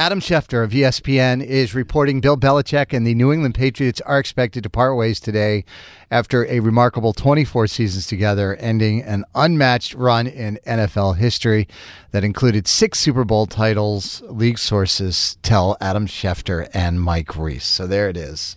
[0.00, 4.62] Adam Schefter of ESPN is reporting Bill Belichick and the New England Patriots are expected
[4.62, 5.62] to part ways today
[6.10, 11.68] after a remarkable 24 seasons together, ending an unmatched run in NFL history
[12.12, 17.66] that included six Super Bowl titles, league sources tell Adam Schefter and Mike Reiss.
[17.66, 18.56] So there it is.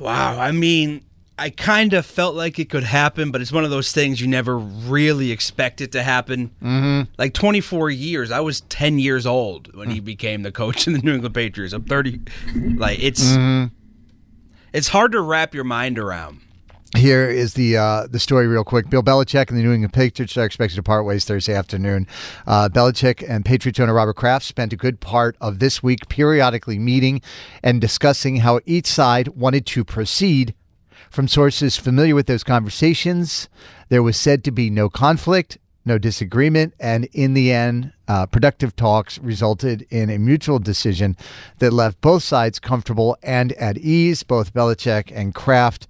[0.00, 1.04] Wow, I mean,
[1.38, 4.28] I kind of felt like it could happen, but it's one of those things you
[4.28, 6.50] never really expect it to happen.
[6.62, 7.08] Mhm.
[7.18, 11.00] Like 24 years, I was 10 years old when he became the coach in the
[11.00, 11.72] New England Patriots.
[11.72, 12.20] I'm 30.
[12.76, 13.70] Like it's Mhm.
[14.72, 16.40] it's hard to wrap your mind around.
[16.94, 18.90] Here is the uh, the story, real quick.
[18.90, 22.06] Bill Belichick and the New England Patriots are expected to part ways Thursday afternoon.
[22.46, 26.78] Uh, Belichick and Patriots owner Robert Kraft spent a good part of this week periodically
[26.78, 27.22] meeting
[27.62, 30.54] and discussing how each side wanted to proceed.
[31.12, 33.50] From sources familiar with those conversations,
[33.90, 38.74] there was said to be no conflict, no disagreement, and in the end, uh, productive
[38.76, 41.18] talks resulted in a mutual decision
[41.58, 44.22] that left both sides comfortable and at ease.
[44.22, 45.86] Both Belichick and Kraft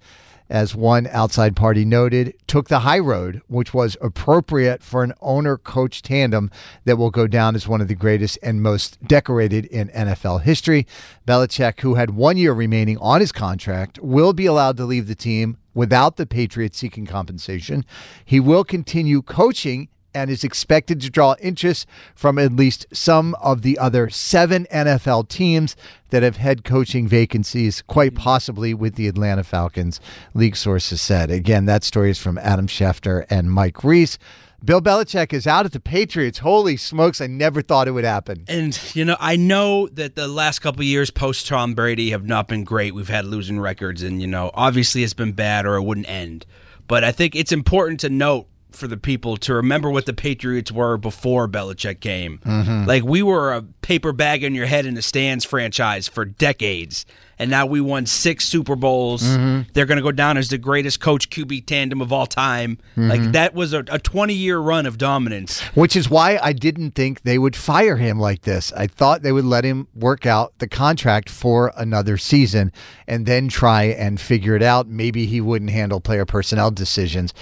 [0.53, 5.57] as one outside party noted, took the high road, which was appropriate for an owner
[5.57, 6.51] coach tandem
[6.85, 10.85] that will go down as one of the greatest and most decorated in NFL history.
[11.27, 15.15] Belichick, who had one year remaining on his contract, will be allowed to leave the
[15.15, 17.83] team without the Patriots seeking compensation.
[18.23, 23.61] He will continue coaching and is expected to draw interest from at least some of
[23.61, 25.75] the other seven NFL teams
[26.09, 29.99] that have head coaching vacancies, quite possibly with the Atlanta Falcons,
[30.33, 31.31] league sources said.
[31.31, 34.17] Again, that story is from Adam Schefter and Mike Reiss.
[34.63, 36.39] Bill Belichick is out at the Patriots.
[36.39, 38.45] Holy smokes, I never thought it would happen.
[38.47, 42.47] And you know, I know that the last couple years post Tom Brady have not
[42.47, 42.95] been great.
[42.95, 46.45] We've had losing records, and you know, obviously it's been bad, or it wouldn't end.
[46.87, 50.71] But I think it's important to note for the people to remember what the Patriots
[50.71, 52.39] were before Belichick came.
[52.45, 52.87] Mhm.
[52.87, 57.05] Like we were a paper bag on your head in the stands franchise for decades,
[57.39, 59.23] and now we won six Super Bowls.
[59.23, 59.65] Mhm.
[59.73, 62.77] They're going to go down as the greatest coach QB tandem of all time.
[62.97, 63.09] Mhm.
[63.09, 65.59] Like that was a, a 20 year run of dominance.
[65.73, 68.71] Which is why I didn't think they would fire him like this.
[68.77, 72.71] I thought they would let him work out the contract for another season
[73.07, 74.87] and then try and figure it out.
[74.87, 77.33] Maybe he wouldn't handle player personnel decisions.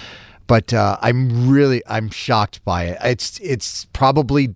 [0.46, 2.98] But uh, I'm really I'm shocked by it.
[3.02, 4.54] It's it's probably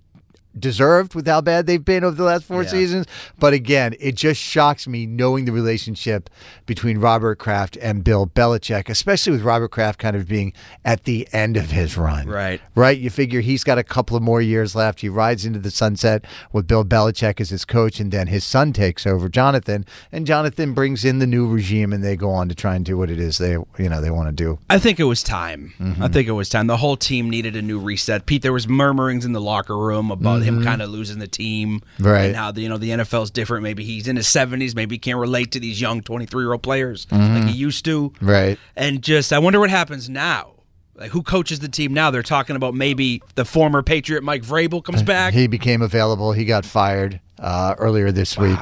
[0.58, 2.68] deserved with how bad they've been over the last four Yeah.
[2.70, 3.06] seasons.
[3.38, 6.30] But again, it just shocks me knowing the relationship
[6.66, 10.52] between Robert Kraft and Bill Belichick, especially with Robert Kraft kind of being
[10.84, 12.28] at the end of his run.
[12.28, 12.60] Right.
[12.74, 12.98] Right?
[12.98, 15.00] You figure he's got a couple of more years left.
[15.00, 18.72] He rides into the sunset with Bill Belichick as his coach, and then his son
[18.72, 22.54] takes over, Jonathan, and Jonathan brings in the new regime, and they go on to
[22.54, 24.58] try and do what it is they you know they want to do.
[24.70, 25.72] I think it was time.
[25.80, 26.02] Mm-hmm.
[26.02, 26.66] I think it was time.
[26.66, 28.26] The whole team needed a new reset.
[28.26, 30.64] Pete, there was murmurings in the locker room about him Mhm.
[30.64, 32.26] kind of losing the team, Right.
[32.26, 33.62] And how the you know the NFL's different.
[33.62, 34.74] Maybe he's in his seventies.
[34.74, 37.84] Maybe he can't relate to these young twenty three year old players like he used
[37.86, 38.12] to.
[38.20, 38.58] Right.
[38.76, 40.52] And just, I wonder what happens now.
[40.94, 42.10] Like who coaches the team now?
[42.10, 45.34] They're talking about maybe the former Patriot Mike Vrabel comes back.
[45.34, 46.32] He became available.
[46.32, 48.58] He got fired uh, earlier this week.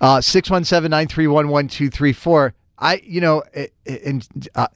[0.00, 2.52] Uh, Six one seven nine three one one two three four.
[2.78, 3.42] I, you know,
[3.86, 4.66] and uh,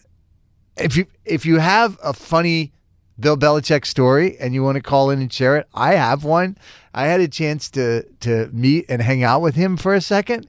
[0.76, 2.72] if you if you have a funny
[3.18, 6.56] Bill Belichick story and you want to call in and share it, I have one.
[6.92, 10.48] I had a chance to to meet and hang out with him for a second.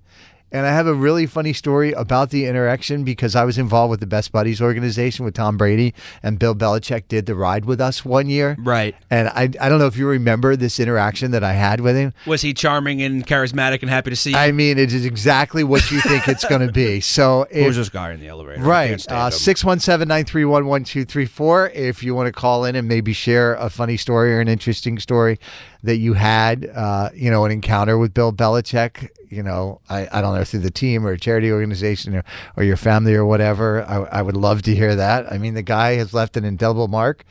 [0.52, 4.00] And I have a really funny story about the interaction because I was involved with
[4.00, 8.06] the Best Buddies organization with Tom Brady, and Bill Belichick did the ride with us
[8.06, 8.56] one year.
[8.60, 8.96] Right.
[9.10, 12.14] And I, I don't know if you remember this interaction that I had with him.
[12.26, 14.38] Was he charming and charismatic and happy to see you?
[14.38, 17.02] I mean, it is exactly what you think it's going to be.
[17.02, 18.62] So, Who's if, this guy in the elevator?
[18.62, 21.70] Right, uh, six one seven nine three one one two three four.
[21.70, 24.98] If you want to call in and maybe share a funny story or an interesting
[24.98, 25.40] story
[25.84, 29.10] that you had, uh, you know, an encounter with Bill Belichick.
[29.30, 32.24] You know, I, I don't know through the team or a charity organization or,
[32.56, 33.84] or your family or whatever.
[33.84, 35.32] I, I would love to hear that.
[35.32, 37.26] I mean, the guy has left an indelible mark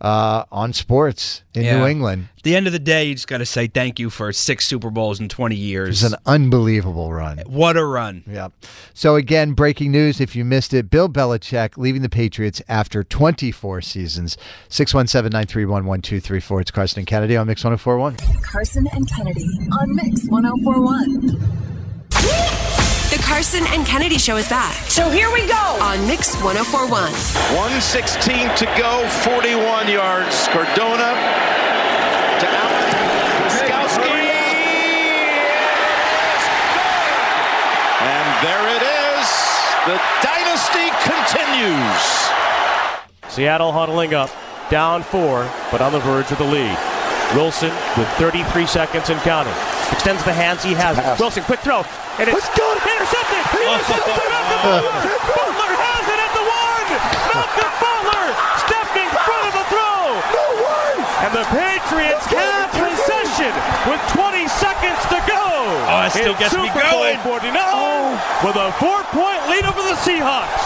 [0.00, 1.78] uh, on sports in Yeah.
[1.78, 2.28] New England.
[2.38, 4.66] At the end of the day, you just got to say thank you for six
[4.66, 6.02] Super Bowls in 20 years.
[6.02, 7.38] It's an unbelievable run.
[7.46, 8.24] What a run.
[8.26, 8.48] Yeah.
[8.94, 13.82] So again, breaking news if you missed it, Bill Belichick leaving the Patriots after 24
[13.82, 14.38] seasons.
[14.70, 16.60] 617-931-1234.
[16.62, 18.16] It's Carson and Kennedy on Mix 1041.
[18.42, 22.89] Carson and Kennedy on Mix 1041.
[23.10, 24.88] The Carson and Kennedy Show is back.
[24.88, 25.78] So here we go.
[25.82, 27.10] On Mix 1041.
[27.58, 30.46] 116 to go, 41 yards.
[30.46, 31.18] Cardona
[32.38, 32.86] to Allen.
[33.50, 34.14] Skowski.
[37.98, 39.26] And there it is.
[39.90, 42.06] The dynasty continues.
[43.28, 44.30] Seattle huddling up,
[44.70, 46.89] down four, but on the verge of the lead.
[47.34, 49.54] Wilson with 33 seconds and counting.
[49.94, 50.98] Extends the hands he has.
[51.18, 51.86] Wilson, quick throw.
[52.18, 52.76] And it's good.
[52.82, 53.42] Intercepted.
[53.54, 54.94] Intercepted by Malcolm Butler.
[55.30, 56.86] Butler has it at the one.
[57.30, 58.24] Malcolm Butler
[58.66, 59.98] stepping in front of the throw.
[60.34, 60.90] No way.
[61.22, 63.52] And the Patriots have possession
[63.86, 65.44] with 20 seconds to go.
[65.86, 67.18] Oh, it still in gets me Super Bowl going.
[67.22, 67.54] 49
[68.42, 70.62] with a four-point lead over the Seahawks.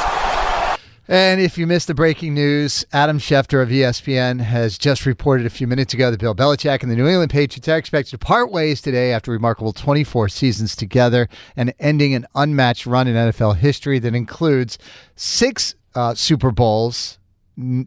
[1.07, 5.51] And if you missed the breaking news, Adam Schefter of ESPN has just reported a
[5.51, 8.51] few minutes ago that Bill Belichick and the New England Patriots are expected to part
[8.51, 13.99] ways today after remarkable 24 seasons together and ending an unmatched run in NFL history
[13.99, 14.79] that includes
[15.15, 17.19] six uh, Super Bowls,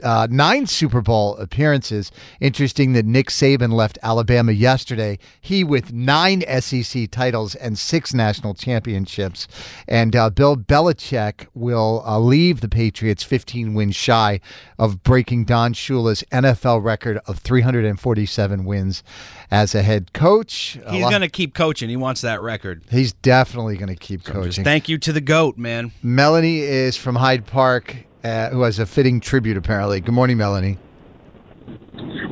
[0.03, 2.11] uh, nine Super Bowl appearances.
[2.39, 5.19] Interesting that Nick Saban left Alabama yesterday.
[5.41, 9.47] He with nine SEC titles and six national championships.
[9.87, 14.39] And uh, Bill Belichick will uh, leave the Patriots 15 wins shy
[14.79, 19.03] of breaking Don Shula's NFL record of 347 wins
[19.51, 20.77] as a head coach.
[20.89, 21.89] He's going to keep coaching.
[21.89, 22.83] He wants that record.
[22.89, 24.63] He's definitely going to keep Just coaching.
[24.63, 25.91] thank you to the GOAT, man.
[26.01, 30.01] Melanie is from Hyde Park, uh, who has a fitting tribute, apparently.
[30.01, 30.77] Good morning, Melanie.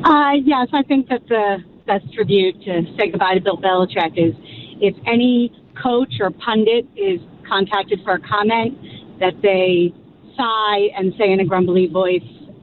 [0.04, 4.34] Uh, yes, I think that the best tribute to say goodbye to Bill Belichick is
[4.82, 8.78] if any coach or pundit is contacted for a comment,
[9.20, 9.94] that they
[10.36, 12.22] sigh and say in a grumbly voice,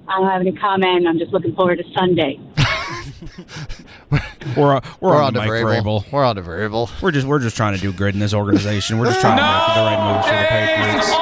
[0.08, 1.06] I don't have any comment.
[1.06, 2.38] I'm just looking forward to Sunday.
[4.10, 4.18] We're,
[4.56, 6.12] we're, We're on, on the to Mike Vrabel.
[6.12, 6.90] We're on to Vrabel.
[7.00, 8.98] We're just we're just trying to do good in this organization.
[8.98, 11.21] We're just trying to make the right moves for the Patriots.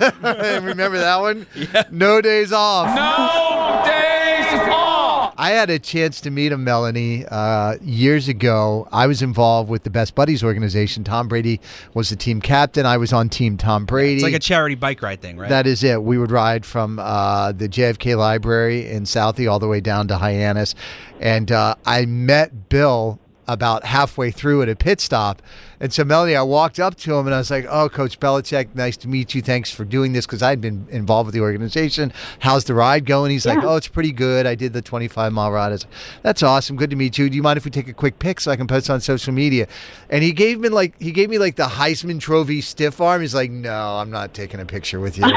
[0.22, 1.46] Remember that one?
[1.90, 2.86] No days off.
[2.88, 5.34] No days off.
[5.38, 8.88] I had a chance to meet him, Melanie, uh, years ago.
[8.90, 11.04] I was involved with the Best Buddies organization.
[11.04, 11.60] Tom Brady
[11.94, 12.86] was the team captain.
[12.86, 14.14] I was on Team Tom Brady.
[14.14, 15.48] It's like a charity bike ride thing, right?
[15.48, 16.02] That is it.
[16.02, 20.16] We would ride from uh, the JFK Library in Southie all the way down to
[20.16, 20.74] Hyannis.
[21.20, 23.18] And uh, I met Bill
[23.48, 25.42] about halfway through at a pit stop.
[25.78, 28.74] And so, Melanie, I walked up to him and I was like, Oh, Coach Belichick,
[28.74, 29.42] nice to meet you.
[29.42, 32.12] Thanks for doing this because I'd been involved with the organization.
[32.38, 33.30] How's the ride going?
[33.30, 34.46] He's like, Oh, it's pretty good.
[34.46, 35.68] I did the 25 mile ride.
[35.68, 36.76] I was like, That's awesome.
[36.76, 37.28] Good to meet you.
[37.28, 39.34] Do you mind if we take a quick pic so I can post on social
[39.34, 39.68] media?
[40.08, 43.20] And he gave me like he gave me like the Heisman Trophy stiff arm.
[43.20, 45.26] He's like, No, I'm not taking a picture with you.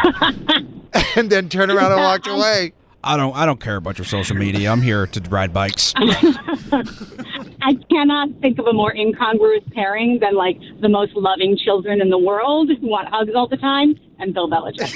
[1.15, 2.73] and then turned around and walked away.
[3.03, 4.71] I don't I don't care about your social media.
[4.71, 5.93] I'm here to ride bikes.
[7.61, 12.09] I cannot think of a more incongruous pairing than like the most loving children in
[12.09, 14.95] the world who want hugs all the time and Bill Belichick.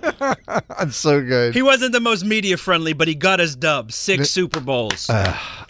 [0.78, 1.54] That's so good.
[1.54, 3.92] He wasn't the most media friendly, but he got his dub.
[3.92, 5.08] Six Super Bowls.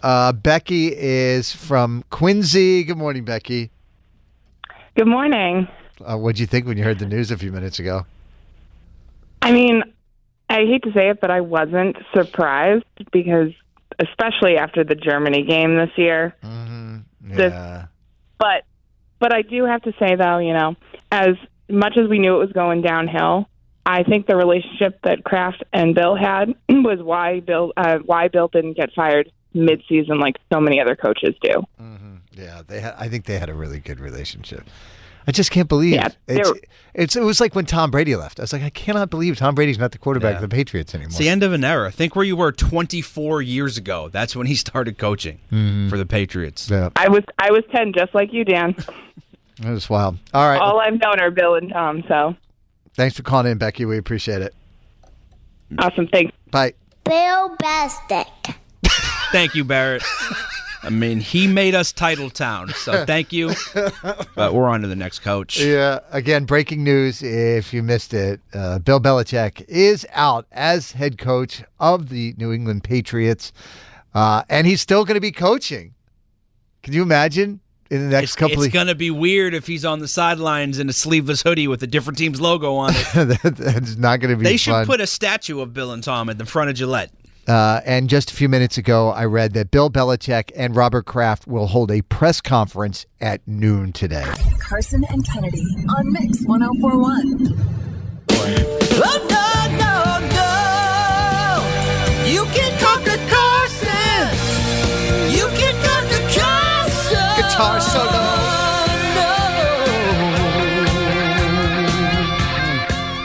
[0.03, 2.85] Uh, Becky is from Quincy.
[2.85, 3.71] Good morning, Becky.
[4.97, 5.69] Good morning.
[6.05, 8.07] Uh, what did you think when you heard the news a few minutes ago?
[9.43, 9.83] I mean,
[10.49, 13.53] I hate to say it, but I wasn't surprised because,
[14.01, 16.35] especially after the Germany game this year.
[17.23, 17.87] This, Yeah.
[18.39, 18.65] but,
[19.19, 20.77] but I do have to say though, you know,
[21.13, 21.37] as
[21.69, 23.49] much as we knew it was going downhill,
[23.87, 28.49] I think the relationship that Kraft and Bill had was why Bill, uh, why Bill
[28.49, 31.63] didn't get fired mid-season like so many other coaches do.
[32.33, 32.81] Yeah, they.
[32.81, 34.63] Had, I think they had a really good relationship.
[35.27, 36.53] I just can't believe Yeah, it's,
[36.95, 37.17] it's.
[37.17, 38.41] It was like when Tom Brady left.
[38.41, 40.37] I was like, I cannot believe Tom Brady's not the quarterback Yeah.
[40.37, 41.09] of the Patriots anymore.
[41.11, 41.91] It's the end of an era.
[41.91, 44.09] Think where you were 24 years ago.
[44.09, 45.89] That's when he started coaching mm-hmm.
[45.89, 46.71] for the Patriots.
[46.71, 48.75] Yeah, I was, I was 10 just like you, Dan.
[49.61, 50.19] that was wild.
[50.33, 52.35] All right, All I've known are Bill and Tom, so
[52.95, 53.85] thanks for calling in, Becky.
[53.85, 54.55] We appreciate it.
[55.79, 56.09] awesome.
[56.09, 56.35] Thanks.
[56.51, 56.75] Bye.
[57.05, 58.57] Bill Bastic.
[59.33, 60.03] Thank you, Barrett.
[60.83, 63.53] I mean, he made us title town, so thank you.
[64.35, 65.61] But we're on to the next coach.
[65.61, 66.01] Yeah.
[66.11, 67.23] Again, breaking news.
[67.23, 72.53] If you missed it, uh, Bill Belichick is out as head coach of the New
[72.53, 73.53] England Patriots,
[74.15, 75.95] uh, and he's still going to be coaching.
[76.83, 77.61] Can you imagine
[77.91, 80.79] in the next It's, couple it's of gonna be weird if he's on the sidelines
[80.79, 83.07] in a sleeveless hoodie with a different team's logo on it.
[83.43, 84.87] That- That's not going to be They should fun.
[84.87, 87.11] put a statue of Bill and Tom at the front of Gillette.
[87.49, 91.47] Uh, and just a few minutes ago, I read that Bill Belichick and Robert Kraft
[91.47, 94.25] will hold a press conference at noon today.
[94.59, 97.81] Carson and Kennedy on Mix 1041.
[98.33, 99.47] Oh, no,
[99.79, 100.57] no, no.
[102.31, 104.29] You can conquer Carson.
[105.35, 107.37] You can conquer Carson.
[107.37, 108.40] Guitar solo.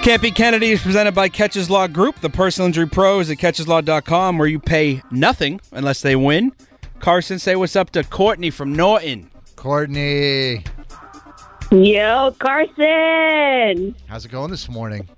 [0.05, 4.47] Campy Kennedy is presented by Keches Law Group, the personal injury pros at kecheslaw.com, where
[4.47, 6.53] you pay nothing unless they win.
[6.99, 9.31] Carson, say what's up to Courtney from Norton.
[9.55, 10.63] Courtney,
[11.71, 13.95] Yo, Carson.
[14.05, 15.09] how's it going this morning?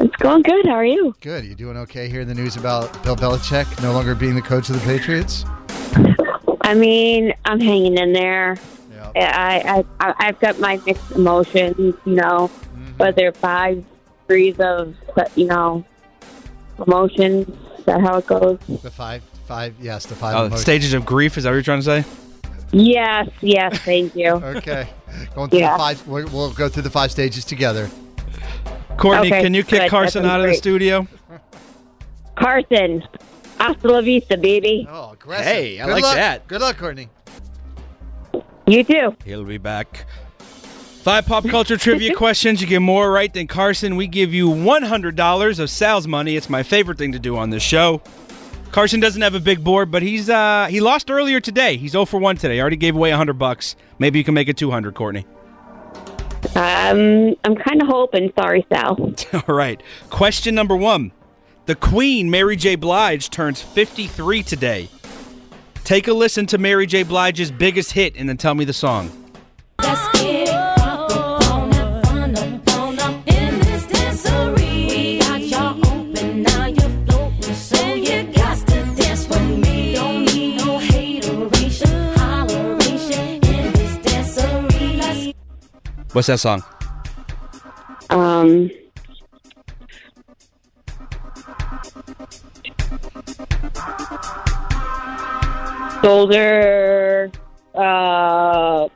[0.00, 0.64] It's going good.
[0.64, 1.14] How are you?
[1.20, 1.44] Good.
[1.44, 4.76] You doing okay hearing the news about Bill Belichick no longer being the coach of
[4.76, 5.44] the Patriots?
[6.62, 8.56] I mean, I'm hanging in there.
[9.14, 11.76] I, I, I, I've got my mixed emotions,
[12.06, 12.50] you know,
[12.96, 13.84] whether five
[14.26, 14.94] degrees of,
[15.36, 15.84] you know,
[16.86, 17.48] emotions.
[17.78, 18.58] Is that how it goes?
[18.82, 20.34] The five, five, yes, the five.
[20.36, 20.62] Oh, emotions.
[20.62, 22.04] stages of grief, is that what you're trying to say?
[22.72, 24.32] Yes, yes, thank you.
[24.56, 24.88] Okay.
[25.34, 25.72] Going through Yeah.
[25.74, 27.88] the five, we'll we'll go through the five stages together.
[28.96, 29.90] Courtney, Okay, can you kick good.
[29.90, 31.06] Carson out of the studio?
[32.36, 33.02] Carson,
[33.60, 34.88] hasta la vista, baby.
[34.90, 35.46] Oh, aggressive.
[35.46, 36.14] Hey, I Good like luck.
[36.16, 36.48] that.
[36.48, 37.08] Good luck, Courtney.
[38.66, 39.14] You too.
[39.24, 40.06] He'll be back.
[41.04, 42.62] Five pop culture trivia questions.
[42.62, 43.96] You get more right than Carson.
[43.96, 46.34] We give you $100 of Sal's money.
[46.34, 48.00] It's my favorite thing to do on this show.
[48.72, 51.76] Carson doesn't have a big board, but he's uh he lost earlier today.
[51.76, 52.58] He's 0 for 1 today.
[52.58, 53.76] Already gave away 100 bucks.
[53.98, 55.26] Maybe you can make it 200, Courtney.
[56.56, 58.32] Um, I'm kind of hoping.
[58.34, 58.96] Sorry, Sal.
[59.46, 59.82] All right.
[60.08, 61.12] Question number 1.
[61.66, 62.76] The Queen, Mary J.
[62.76, 64.88] Blige, turns 53 today.
[65.84, 67.02] Take a listen to Mary J.
[67.02, 69.10] Blige's biggest hit and then tell me the song.
[86.14, 86.62] What's that song?
[88.10, 88.70] Um,
[96.02, 97.30] shoulder.
[97.74, 98.88] Uh,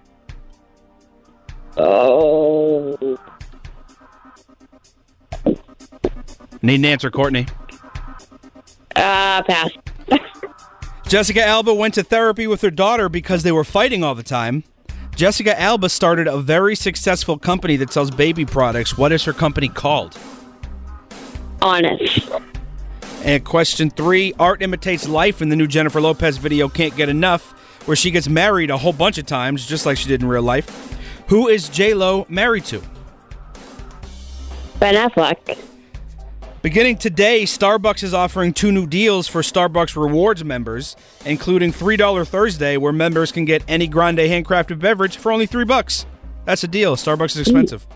[1.77, 3.19] oh,
[6.61, 7.47] Need an answer, Courtney.
[8.97, 9.71] uh, pass.
[11.09, 14.65] Jessica Alba went to therapy with her daughter because they were fighting all the time.
[15.19, 18.97] Jessica Alba started a very successful company that sells baby products.
[18.97, 20.17] What is her company called?
[21.61, 22.31] Honest.
[23.25, 27.51] And question three Art imitates life in the new Jennifer Lopez video Can't Get Enough,
[27.89, 30.41] where she gets married a whole bunch of times, just like she did in real
[30.41, 30.97] life.
[31.27, 32.81] Who is J-Lo married to?
[34.79, 35.59] Ben Affleck.
[36.61, 42.77] Beginning today, Starbucks is offering two new deals for Starbucks Rewards members, including $3 Thursday,
[42.77, 46.05] where members can get any grande handcrafted beverage for only three bucks.
[46.47, 46.97] That's a deal.
[46.97, 47.87] Starbucks is expensive.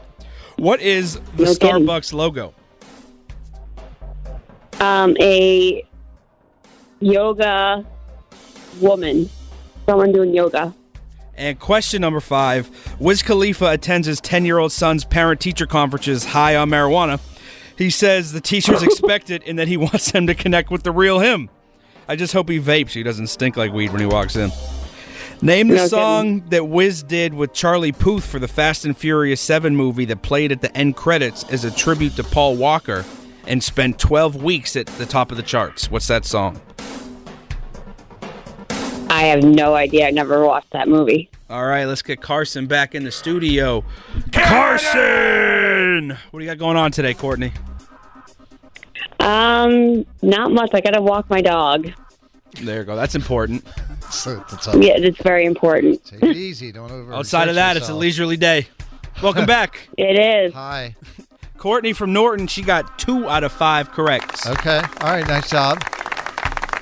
[0.57, 1.87] What is the No kidding.
[1.87, 2.55] Starbucks logo?
[4.79, 5.85] Um, a
[7.01, 7.85] yoga
[8.81, 9.29] woman.
[9.87, 10.73] Someone doing yoga.
[11.35, 16.27] And question number five Wiz Khalifa attends his 10 year old son's parent teacher conferences
[16.27, 17.19] high on marijuana.
[17.83, 20.93] He says the teachers expect it and that he wants them to connect with the
[20.93, 21.51] real him.
[22.07, 22.91] I just hope he vapes.
[22.91, 24.53] He doesn't stink like weed when he walks in.
[25.41, 29.41] Name the No song that Wiz did with Charlie Puth for the Fast and Furious
[29.41, 33.05] 7 movie that played at the end credits as a tribute to Paul Walker
[33.49, 35.91] and spent 12 weeks at the top of the charts.
[35.91, 36.61] What's that song?
[39.11, 40.07] I have no idea.
[40.07, 41.29] I never watched that movie.
[41.53, 43.85] All right, let's get Carson back in the studio.
[44.33, 46.17] Carson!
[46.31, 47.53] What do you got going on today, Courtney?
[49.21, 50.71] Um, not much.
[50.73, 51.93] I gotta walk my dog.
[52.63, 52.97] There you go.
[52.97, 53.67] That's important.
[54.11, 54.83] So, that's all.
[54.83, 56.03] Yeah, it's very important.
[56.07, 56.73] Take it easy.
[56.73, 57.13] Don't over.
[57.13, 58.69] Outside of that, it's a leisurely day.
[59.23, 59.91] Welcome back.
[59.99, 60.55] It is.
[60.55, 60.97] Hi.
[61.59, 64.47] Courtney from Norton, she got two out of five correct.
[64.47, 64.79] Okay.
[65.03, 65.29] All right.
[65.29, 65.85] Nice job.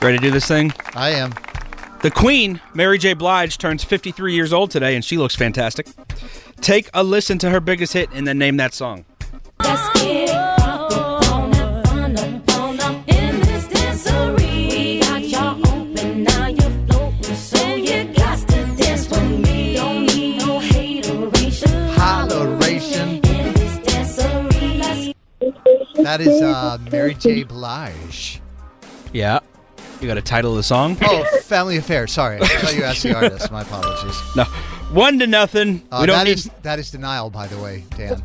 [0.01, 0.73] Ready to do this thing?
[0.95, 1.33] I am.
[2.03, 3.13] The Queen, Mary J.
[3.13, 5.87] Blige, turns 53 years old today, and she looks fantastic.
[6.63, 9.05] Take a listen to her biggest hit and then name that song.
[26.03, 27.43] That is uh, Mary J.
[27.43, 28.41] Blige.
[29.13, 29.41] Yeah.
[30.01, 30.97] You got a title of the song?
[31.03, 32.07] Oh, Family Affair.
[32.07, 33.51] Sorry, I thought you asked the artist.
[33.53, 34.17] My apologies.
[34.37, 34.45] No.
[34.93, 35.83] One to nothing.
[35.93, 36.33] Uh, we don't that need.
[36.39, 38.21] is- that is denial, by the way, Dan.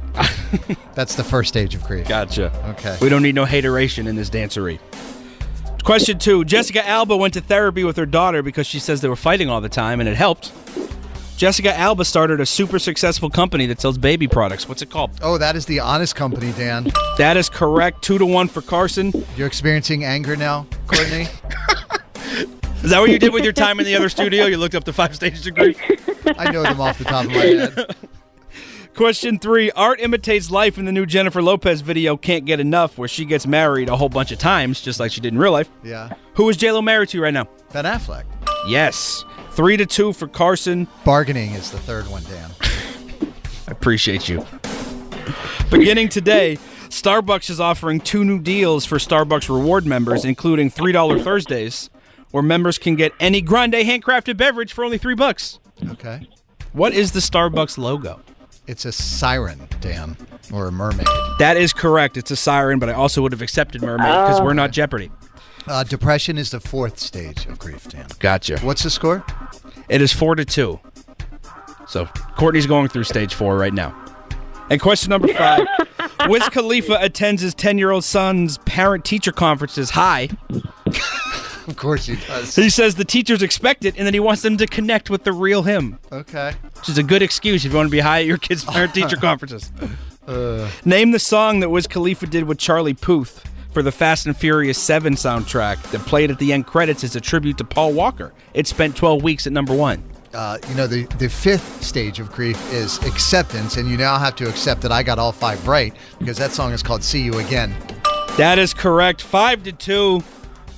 [0.95, 2.07] That's the first stage of grief.
[2.07, 2.51] Gotcha.
[2.71, 2.97] Okay.
[3.01, 4.79] We don't need no hateration in this dancery.
[5.83, 9.15] Question two Jessica Alba went to therapy with her daughter because she says they were
[9.15, 10.51] fighting all the time and it helped.
[11.37, 14.69] Jessica Alba started a super successful company that sells baby products.
[14.69, 15.11] What's it called?
[15.21, 16.91] Oh, that is the honest company, Dan.
[17.17, 18.01] That is correct.
[18.01, 19.11] Two to one for Carson.
[19.35, 21.27] You're experiencing anger now, Courtney.
[22.83, 24.45] Is that what you did with your time in the other studio?
[24.45, 25.79] You looked up the five stages of grief?
[26.37, 27.95] I know them off the top of my head.
[28.95, 33.07] Question three Art imitates life in the new Jennifer Lopez video Can't Get Enough, where
[33.07, 35.69] she gets married a whole bunch of times, just like she did in real life.
[35.83, 36.13] Yeah.
[36.35, 37.47] Who is JLo married to right now?
[37.73, 38.23] Ben Affleck.
[38.67, 39.25] Yes.
[39.51, 40.87] Three to two for Carson.
[41.03, 42.51] Bargaining is the third one, Dan.
[43.67, 44.45] I appreciate you.
[45.71, 46.57] Beginning today,
[46.89, 51.89] Starbucks is offering two new deals for Starbucks reward members, including $3 Thursdays,
[52.31, 55.59] where members can get any grande handcrafted beverage for only three bucks.
[55.89, 56.27] Okay.
[56.73, 58.21] What is the Starbucks logo?
[58.67, 60.17] It's a siren, Dan,
[60.51, 61.07] or a mermaid.
[61.39, 62.17] That is correct.
[62.17, 64.73] It's a siren, but I also would have accepted mermaid because we're not ah.
[64.73, 65.11] Jeopardy.
[65.67, 68.05] Uh, depression is the fourth stage of grief, Dan.
[68.19, 68.59] Gotcha.
[68.59, 69.25] What's the score?
[69.89, 70.79] It is four to two.
[71.87, 72.05] So
[72.37, 73.95] Courtney's going through stage four right now.
[74.69, 75.65] And question number five
[76.27, 79.91] Wiz Khalifa attends his 10 year old son's parent teacher conferences.
[79.91, 80.29] Hi.
[81.67, 82.55] Of course he does.
[82.55, 85.33] He says the teachers expect it and then he wants them to connect with the
[85.33, 85.97] real him.
[86.11, 86.53] Okay.
[86.75, 88.93] Which is a good excuse if you want to be high at your kid's parent
[88.93, 89.71] teacher conferences.
[90.27, 93.43] Uh, Name the song that Wiz Khalifa did with Charlie Puth
[93.75, 97.21] for the Fast and Furious 7 soundtrack that played at the end credits as a
[97.21, 98.33] tribute to Paul Walker.
[98.53, 100.01] It spent 12 weeks at number one.
[100.33, 104.33] uh, you know, the, the fifth stage of grief is acceptance, and you now have
[104.37, 107.37] to accept that I got all five right because that song is called "See You
[107.39, 107.75] Again."
[108.37, 109.21] That is correct.
[109.21, 110.23] Five to two.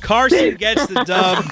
[0.01, 1.45] Carson gets the dub.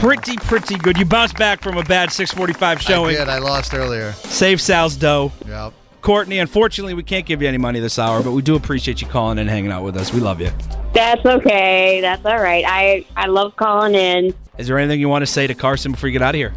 [0.00, 0.96] pretty, pretty good.
[0.98, 3.16] You bounced back from a bad 645 I showing.
[3.16, 3.28] did.
[3.28, 4.12] I lost earlier.
[4.12, 5.32] Save Sal's dough.
[5.46, 5.72] Yep.
[6.04, 9.06] Courtney, unfortunately, we can't give you any money this hour, but we do appreciate you
[9.06, 10.12] calling and hanging out with us.
[10.12, 10.50] We love you.
[10.92, 12.02] That's okay.
[12.02, 12.62] That's all right.
[12.68, 14.34] I I love calling in.
[14.58, 16.52] Is there anything you want to say to Carson before you get out of here?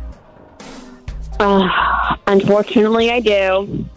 [1.39, 1.65] Uh,
[2.27, 3.87] unfortunately, I do.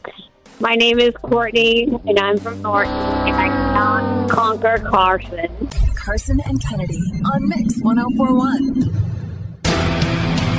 [0.60, 5.68] My name is Courtney, and I'm from Norton, and I cannot conquer Carson.
[5.96, 8.84] Carson and Kennedy on Mix 1041.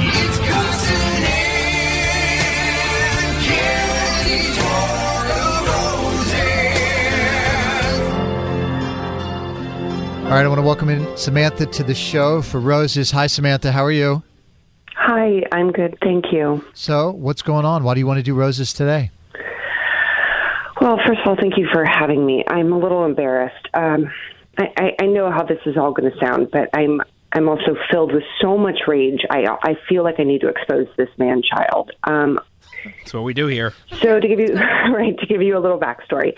[0.03, 1.61] It's Carson and
[3.45, 3.90] Kennedy's Heart of
[10.31, 13.11] All right, I want to welcome in Samantha to the show for Roses.
[13.11, 13.73] Hi, Samantha.
[13.73, 14.23] How are you?
[14.95, 15.97] Hi, I'm good.
[16.01, 16.63] Thank you.
[16.73, 17.83] So, what's going on?
[17.83, 19.11] Why do you want to do Roses today?
[20.79, 22.45] Well, first of all, thank you for having me.
[22.47, 23.67] I'm a little embarrassed.
[23.73, 24.09] Um,
[24.57, 27.01] I, I, I know how this is all going to sound, but I'm
[27.33, 29.25] I'm also filled with so much rage.
[29.29, 31.91] I I feel like I need to expose this man child.
[32.05, 32.39] Um,
[32.83, 33.73] That's what we do here.
[34.01, 36.33] so to give you right to give you a little backstory,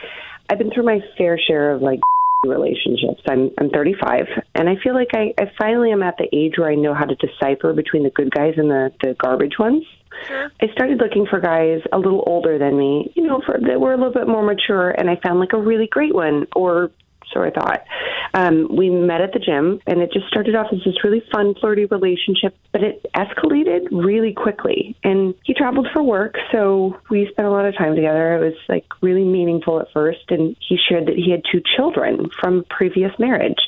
[0.50, 2.00] I've been through my fair share of like
[2.46, 3.22] relationships.
[3.28, 6.70] I'm I'm 35, and I feel like I, I finally am at the age where
[6.70, 9.84] I know how to decipher between the good guys and the the garbage ones.
[10.30, 13.94] I started looking for guys a little older than me, you know, for that were
[13.94, 16.92] a little bit more mature, and I found like a really great one, or
[17.34, 17.86] so I thought.
[18.34, 21.54] Um, we met at the gym, and it just started off as this really fun,
[21.60, 24.96] flirty relationship, but it escalated really quickly.
[25.04, 28.36] And he traveled for work, so we spent a lot of time together.
[28.36, 32.30] It was like really meaningful at first, and he shared that he had two children
[32.42, 33.60] from previous marriage,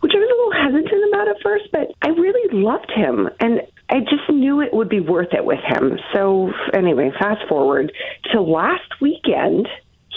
[0.00, 3.62] which I was a little hesitant about at first, but I really loved him, and
[3.90, 5.98] I just knew it would be worth it with him.
[6.14, 7.92] So anyway, fast forward
[8.32, 9.68] to last weekend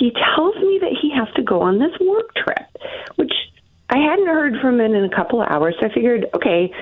[0.01, 2.60] he tells me that he has to go on this work trip,
[3.91, 5.75] I hadn't heard from him in a couple of hours.
[5.79, 6.73] So I figured, okay,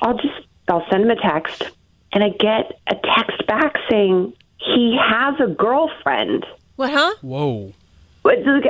[0.00, 1.62] I'll just I'll send him a text,
[2.12, 6.44] and I get a text back saying he has a girlfriend.
[6.74, 7.14] What, huh?
[7.22, 7.72] Whoa.
[8.24, 8.64] But look,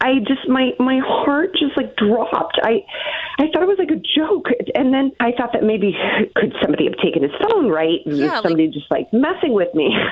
[0.00, 2.60] I just my my heart just like dropped.
[2.62, 2.84] I
[3.38, 5.96] I thought it was like a joke, and then I thought that maybe
[6.36, 7.98] could somebody have taken his phone, right?
[8.06, 9.94] Yeah, somebody just like messing with me.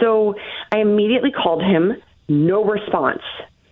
[0.00, 0.34] So
[0.72, 1.92] I immediately called him.
[2.28, 3.22] No response,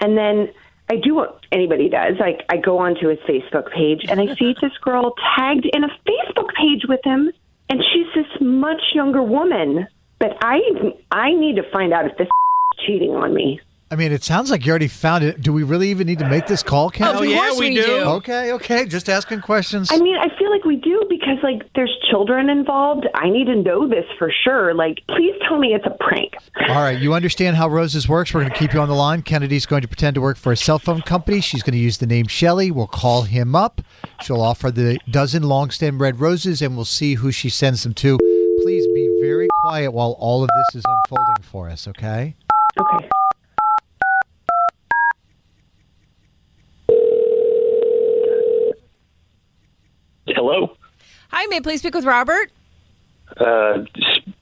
[0.00, 0.52] and then
[0.92, 2.18] I do what anybody does.
[2.20, 5.88] Like I go onto his Facebook page, and I see this girl tagged in a
[5.88, 7.32] Facebook page with him,
[7.70, 9.86] and she's this much younger woman.
[10.18, 10.60] But I
[11.10, 12.26] I need to find out if this
[12.78, 13.58] is cheating on me.
[13.92, 15.42] I mean, it sounds like you already found it.
[15.42, 17.08] Do we really even need to make this call, Ken?
[17.08, 17.82] Of Oh, yeah, course we we do.
[17.82, 17.98] do.
[18.04, 18.86] Okay, okay.
[18.86, 19.90] Just asking questions.
[19.92, 23.06] I mean, I feel like we do because like there's children involved.
[23.14, 24.72] I need to know this for sure.
[24.72, 26.32] Like, please tell me it's a prank.
[26.70, 28.32] All right, you understand how Roses works.
[28.32, 29.20] We're going to keep you on the line.
[29.20, 31.42] Kennedy's going to pretend to work for a cell phone company.
[31.42, 32.70] She's going to use the name Shelly.
[32.70, 33.82] We'll call him up.
[34.22, 37.92] She'll offer the dozen long stem red roses, and we'll see who she sends them
[37.92, 38.16] to.
[38.62, 42.34] Please be very quiet while all of this is unfolding for us, okay?
[42.80, 43.08] Okay.
[50.26, 50.76] Hello.
[51.30, 52.50] Hi, may I please speak with Robert?
[53.36, 53.84] Uh,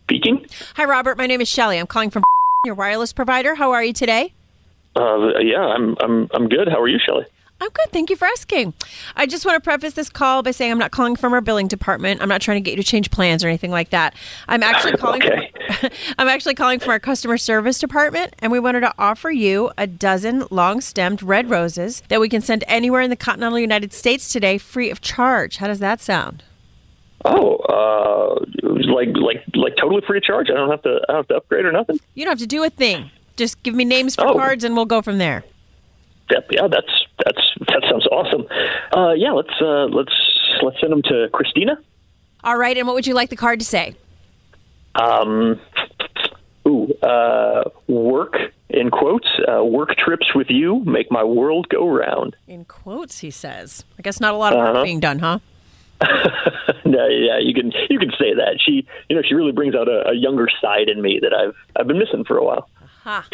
[0.04, 0.46] speaking.
[0.76, 1.16] Hi, Robert.
[1.16, 1.78] My name is Shelly.
[1.78, 2.22] I'm calling from
[2.64, 3.54] your wireless provider.
[3.54, 4.32] How are you today?
[4.96, 6.68] Uh, yeah, I'm I'm I'm good.
[6.68, 7.24] How are you, Shelley?
[7.62, 7.90] I'm good.
[7.92, 8.72] Thank you for asking.
[9.16, 11.68] I just want to preface this call by saying I'm not calling from our billing
[11.68, 12.22] department.
[12.22, 14.14] I'm not trying to get you to change plans or anything like that.
[14.48, 15.22] I'm actually calling.
[15.22, 15.52] Okay.
[15.78, 19.70] From, I'm actually calling from our customer service department, and we wanted to offer you
[19.76, 24.32] a dozen long-stemmed red roses that we can send anywhere in the continental United States
[24.32, 25.58] today, free of charge.
[25.58, 26.42] How does that sound?
[27.26, 28.42] Oh, uh,
[28.90, 30.48] like like like totally free of charge.
[30.48, 31.98] I don't have to I don't have to upgrade or nothing.
[32.14, 33.10] You don't have to do a thing.
[33.36, 34.32] Just give me names for Oh.
[34.32, 35.44] cards, and we'll go from there.
[36.30, 36.88] Yeah, yeah, that's
[37.24, 38.46] that's that sounds awesome.
[38.96, 40.12] Uh, yeah, let's uh, let's
[40.62, 41.78] let's send them to Christina.
[42.44, 42.76] All right.
[42.76, 43.94] And what would you like the card to say?
[44.94, 45.60] Um,
[46.66, 48.34] ooh, uh, work
[48.70, 49.28] in quotes.
[49.46, 52.36] Uh, work trips with you make my world go round.
[52.48, 53.84] In quotes, he says.
[53.98, 54.84] I guess not a lot of work Uh-huh.
[54.84, 55.38] being done, huh?
[56.86, 58.58] no, yeah, you can you can say that.
[58.64, 61.54] She, you know, she really brings out a, a younger side in me that I've
[61.76, 62.68] I've been missing for a while.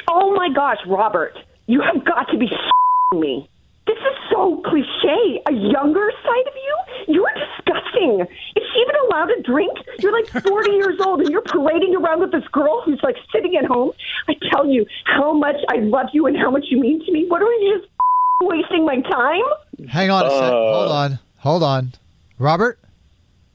[0.08, 1.36] Oh my gosh, Robert.
[1.66, 2.48] You have got to be
[3.14, 3.48] me.
[3.86, 5.40] This is so cliche.
[5.46, 7.14] A younger side of you?
[7.14, 8.20] You're disgusting.
[8.20, 9.72] Is she even allowed to drink?
[10.00, 13.56] You're like 40 years old and you're parading around with this girl who's like sitting
[13.56, 13.92] at home.
[14.28, 17.26] I tell you how much I love you and how much you mean to me.
[17.28, 17.90] What are you just
[18.42, 19.88] wasting my time?
[19.88, 20.42] Hang on a sec.
[20.42, 21.18] Uh, Hold on.
[21.38, 21.92] Hold on.
[22.38, 22.78] Robert,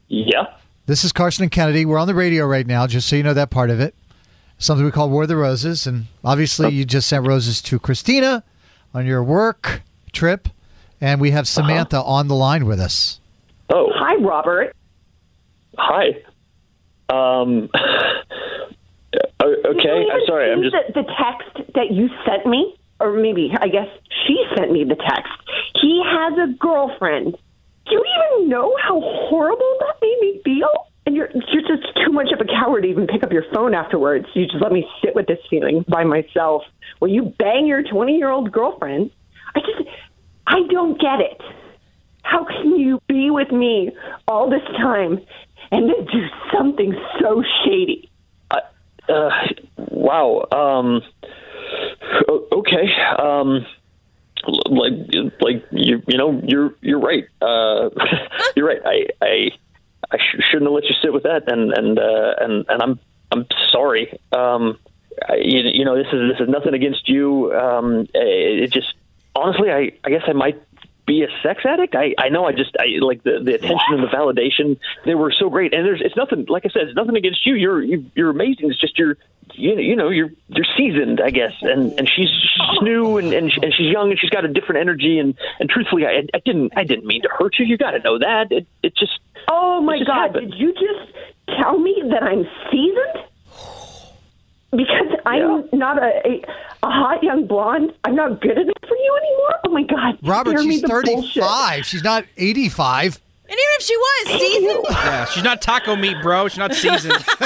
[0.08, 0.46] Yeah.
[0.86, 1.86] this is Carson and Kennedy.
[1.86, 3.94] We're on the radio right now, just so you know that part of it.
[4.58, 5.86] Something we call War of the Roses.
[5.86, 8.44] And obviously, you just sent roses to Christina
[8.94, 9.82] on your work
[10.12, 10.48] trip.
[11.00, 13.20] And we have Samantha on the line with us.
[13.70, 13.92] Oh.
[13.96, 14.76] Hi, Robert.
[15.78, 16.08] Hi.
[17.10, 17.70] Um.
[19.44, 20.06] okay.
[20.12, 20.52] I'm sorry.
[20.52, 20.76] I'm just.
[20.94, 23.88] the, the text that you sent me, or maybe I guess
[24.26, 25.32] she sent me the text.
[25.82, 27.38] He has a girlfriend.
[27.86, 28.04] Do you
[28.36, 30.88] even know how horrible that made me feel?
[31.06, 33.74] And you're you're just too much of a coward to even pick up your phone
[33.74, 34.28] afterwards.
[34.34, 36.64] You just let me sit with this feeling by myself.
[37.00, 39.12] Well, you bang your 20 year old girlfriend.
[39.56, 39.90] I just
[40.48, 41.42] I don't get it.
[42.24, 43.92] How can you be with me
[44.28, 45.20] all this time
[45.72, 46.26] and then do
[46.56, 48.10] something so shady?
[49.10, 49.30] Uh,
[49.78, 50.46] wow.
[50.52, 51.02] Um.
[52.52, 52.94] Okay.
[53.18, 53.66] Um.
[54.66, 54.94] Like,
[55.40, 57.26] like you, you know, you're you're right.
[57.42, 57.90] Uh,
[58.56, 58.82] you're right.
[58.84, 59.50] I, I,
[60.12, 63.00] I sh- shouldn't have let you sit with that, and and uh, and and I'm
[63.32, 64.20] I'm sorry.
[64.32, 64.80] Um,
[65.28, 67.54] I, you, you know, this is this is nothing against you.
[67.54, 68.94] Um, it, it just
[69.36, 70.62] honestly, I I guess I might
[71.08, 71.96] be a sex addict.
[71.96, 74.80] I I know I just I like the the attention and the validation.
[75.06, 76.46] They were so great, and there's it's nothing.
[76.48, 77.56] Like I said, it's nothing against you.
[77.56, 78.70] You're you, you're amazing.
[78.70, 79.18] It's just you're
[79.54, 83.34] you know, you know you're you're seasoned, I guess, and and she's, she's new and
[83.34, 85.20] and, and she's young and she's got a different energy.
[85.20, 87.66] And and truthfully, I, I didn't I didn't mean to hurt you.
[87.66, 88.52] You got to know that.
[88.52, 89.20] It it just
[89.50, 90.36] Oh my God!
[90.36, 90.52] happened.
[90.52, 93.31] Did you just tell me that I'm seasoned?
[94.72, 96.42] Because I'm not a, a
[96.84, 97.94] a hot young blonde.
[98.06, 99.60] I'm not good enough for you anymore.
[99.66, 100.18] Oh my God!
[100.24, 101.44] Robert, she's the bullshit.
[101.44, 101.86] 35.
[101.86, 103.20] She's not 85.
[103.52, 106.48] And even if she was seasoned, Yeah, she's not taco meat, bro.
[106.48, 107.22] She's not seasoned.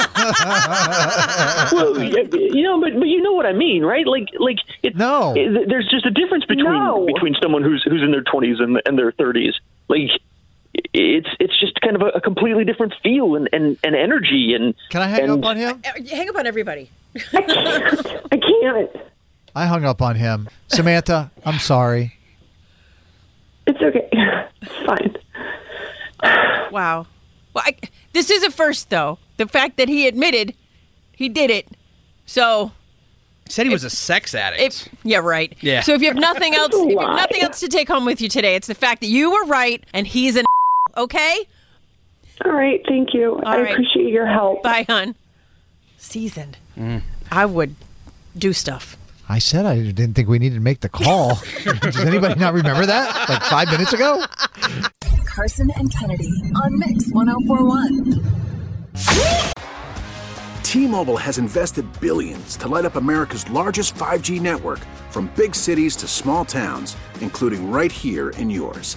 [1.72, 4.06] well, you know, but but you know what I mean, right?
[4.06, 7.06] Like like it, no, there's just a difference between No.
[7.12, 9.54] between someone who's who's in their 20s and and their 30s.
[9.88, 10.10] Like
[10.92, 14.74] it's it's just kind of a, a completely different feel and, and, and energy and
[14.90, 15.82] Can I hang and, up on him?
[15.84, 16.88] Uh, hang up on everybody.
[17.32, 18.06] I can't.
[18.32, 18.90] I can't.
[19.54, 20.48] I hung up on him.
[20.68, 22.14] Samantha, I'm sorry.
[23.66, 24.08] It's okay.
[24.62, 25.16] It's fine.
[26.70, 27.06] Wow.
[27.54, 27.76] Well, I,
[28.12, 29.18] this is a first, though.
[29.38, 30.54] The fact that he admitted
[31.16, 31.68] he did it.
[32.26, 32.72] So,
[33.48, 34.60] Said he was a sex addict.
[34.60, 35.54] if yeah, right.
[35.60, 35.80] Yeah.
[35.80, 38.20] So if you have nothing else, if you have nothing else to take home with
[38.20, 40.44] you today, it's the fact that you were right and he's an
[40.96, 41.46] okay.
[42.44, 42.82] All right.
[42.88, 43.40] Thank you.
[43.44, 43.70] I right.
[43.70, 44.62] appreciate your help.
[44.62, 45.14] Bye, hon.
[45.96, 46.58] Seasoned.
[47.30, 47.74] I would
[48.36, 48.96] do stuff.
[49.28, 51.40] I said I didn't think we needed to make the call.
[51.80, 53.28] Does anybody not remember that?
[53.28, 54.24] Like five minutes ago?
[55.24, 58.22] Carson and Kennedy on Mix 1041.
[60.62, 66.06] T-Mobile has invested billions to light up America's largest 5G network from big cities to
[66.08, 68.96] small towns, including right here in yours.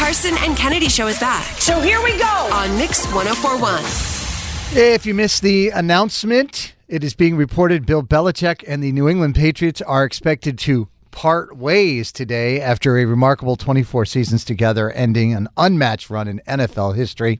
[0.00, 1.44] The Carson and Kennedy Show is back.
[1.58, 2.24] So here we go.
[2.24, 3.84] On Mix 1041.
[4.72, 9.34] If you missed the announcement, it is being reported Bill Belichick and the New England
[9.34, 15.48] Patriots are expected to part ways today after a remarkable 24 seasons together, ending an
[15.58, 17.38] unmatched run in NFL history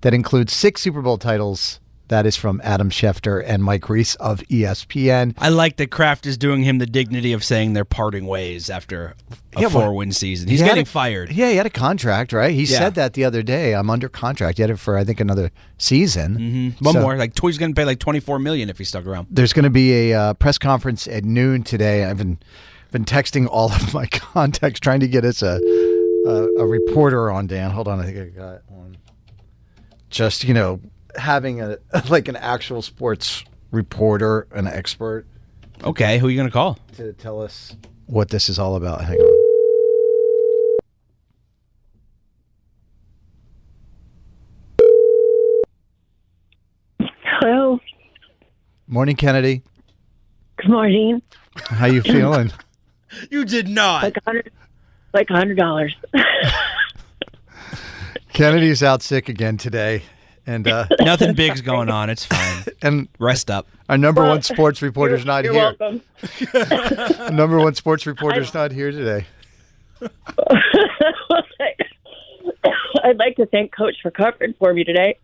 [0.00, 1.78] that includes six Super Bowl titles.
[2.12, 5.32] That is from Adam Schefter and Mike Reiss of ESPN.
[5.38, 9.14] I like that Kraft is doing him the dignity of saying they're parting ways after
[9.56, 10.50] a Yeah, four win season.
[10.50, 11.32] He's he getting a- fired.
[11.32, 12.52] Yeah, he had a contract, right?
[12.54, 12.80] He Yeah.
[12.80, 13.74] said that the other day.
[13.74, 14.58] I'm under contract.
[14.58, 16.36] He had it for I think another season.
[16.36, 16.84] Mm-hmm.
[16.84, 17.16] One So- more.
[17.16, 19.28] Like he's going to pay like twenty four million if he stuck around.
[19.30, 22.04] There's going to be a uh, press conference at noon today.
[22.04, 22.38] I've been
[22.90, 25.58] been texting all of my contacts trying to get us a
[26.26, 27.70] a, a reporter on Dan.
[27.70, 28.98] Hold on, I think I got one.
[30.10, 30.78] Just you know,
[31.16, 35.26] having a like an actual sports reporter, an expert.
[35.84, 36.78] Okay, who are you going to call?
[36.96, 37.74] To tell us
[38.06, 39.04] what this is all about.
[39.04, 39.38] Hang on.
[47.24, 47.80] Hello.
[48.86, 49.62] Morning, Kennedy.
[50.56, 51.22] Good morning.
[51.56, 52.52] How you feeling?
[53.30, 54.02] You did not.
[54.04, 54.52] Like a hundred,
[55.12, 55.96] like a hundred dollars.
[58.32, 60.02] Kennedy's out sick again today,
[60.46, 62.10] and uh, Nothing big's going on.
[62.10, 62.64] It's fine.
[62.82, 63.66] and Rest up.
[63.88, 65.76] our number Well, one sports reporter's you're, not you're here.
[65.78, 66.02] welcome.
[67.36, 69.26] Number one sports reporter's not here today.
[73.04, 75.18] I'd like to thank Coach for covering for me today.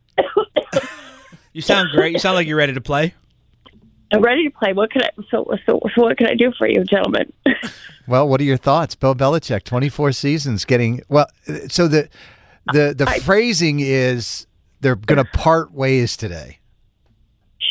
[1.52, 2.12] You sound great.
[2.12, 3.14] You sound like you're ready to play.
[4.12, 4.72] I'm ready to play.
[4.72, 5.10] What can I?
[5.30, 7.32] So, so, so what can I do for you, gentlemen?
[8.06, 9.64] Well, what are your thoughts, Bill Belichick?
[9.64, 11.26] Twenty four seasons, getting well.
[11.68, 12.08] So the
[12.72, 14.46] the the phrasing is
[14.80, 16.58] they're going to part ways today.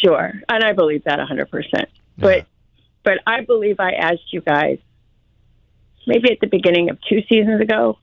[0.03, 1.49] Sure, and I believe that 100.
[1.49, 2.45] percent But
[3.03, 4.79] but I believe I asked you guys
[6.07, 7.99] maybe at the beginning of two seasons ago,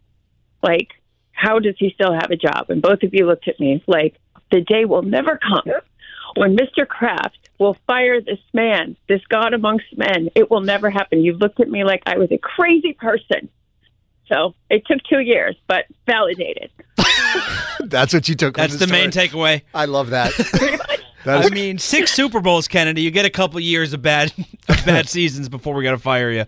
[0.63, 0.89] like,
[1.33, 2.67] how does he still have a job?
[2.69, 4.17] And both of you looked at me like,
[4.51, 5.75] the day will never come
[6.37, 6.87] when Mr.
[6.87, 10.29] Kraft will fire this man, this God amongst men.
[10.35, 11.25] It will never happen.
[11.25, 13.49] You looked at me like I was a crazy person.
[14.29, 16.71] So it took two years, but validated.
[17.81, 18.55] That's what you took.
[18.57, 19.63] from That's the main takeaway.
[19.75, 20.33] I love that.
[21.25, 23.01] That I mean, six Super Bowls, Kennedy.
[23.01, 24.35] You get a couple years of bad,
[24.69, 26.45] of bad seasons before we got to fire you.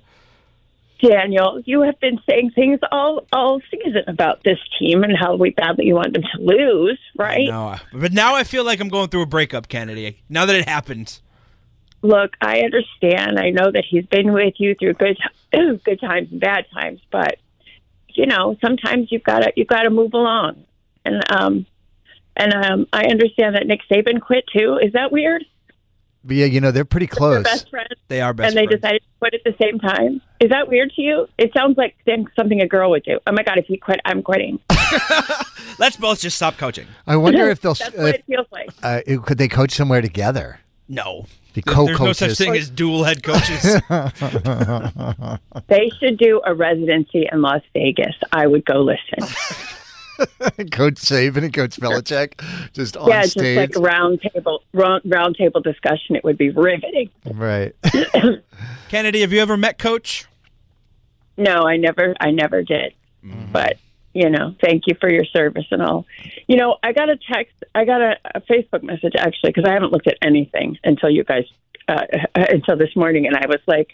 [1.01, 5.49] Daniel, you have been saying things all all season about this team and how we
[5.49, 7.49] badly you want them to lose, right?
[7.49, 10.21] No, but now I feel like I'm going through a breakup, Kennedy.
[10.29, 11.21] Now that it happened,
[12.03, 13.39] Look, I understand.
[13.39, 15.19] I know that he's been with you through good
[15.85, 17.39] good times and bad times, but
[18.17, 20.65] you know, sometimes you've got to you've got to move along.
[21.05, 21.67] And um
[22.37, 24.79] and um I understand that Nick Saban quit too.
[24.83, 25.45] Is that weird?
[26.25, 27.35] But yeah, you know they're pretty close.
[27.35, 27.89] They're best friends.
[28.09, 28.81] they are best and they friends.
[28.81, 30.21] decided to quit at the same time.
[30.41, 31.29] Is that weird to you?
[31.39, 31.95] It sounds like
[32.35, 33.21] something a girl would do.
[33.27, 34.59] Oh my god, if he quit, I'm quitting.
[35.79, 36.89] Let's both just stop coaching.
[37.07, 37.75] I wonder if they'll.
[37.79, 38.71] That's uh, what it feels like.
[38.83, 40.61] uh, could they coach somewhere together?
[40.89, 41.27] No.
[41.57, 43.81] Be There's no such thing as dual head coaches.
[45.69, 48.15] They should do a residency in Las Vegas.
[48.31, 49.19] I would go listen.
[50.71, 52.41] Coach Saban and Coach Belichick
[52.73, 53.57] just on yeah, just stage.
[53.57, 56.15] like a round table round, round table discussion.
[56.15, 57.11] It would be riveting.
[57.25, 57.75] right.
[58.89, 60.27] Kennedy, have you ever met Coach?
[61.37, 62.95] No, I never, I never did.
[63.25, 63.53] Mm-hmm.
[63.53, 63.79] But
[64.17, 66.07] you know, thank you for your service and all.
[66.49, 69.75] You know, I got a text, I got a, a Facebook message actually because I
[69.75, 71.45] haven't looked at anything until you guys
[71.89, 73.91] uh, until this morning, and I was like,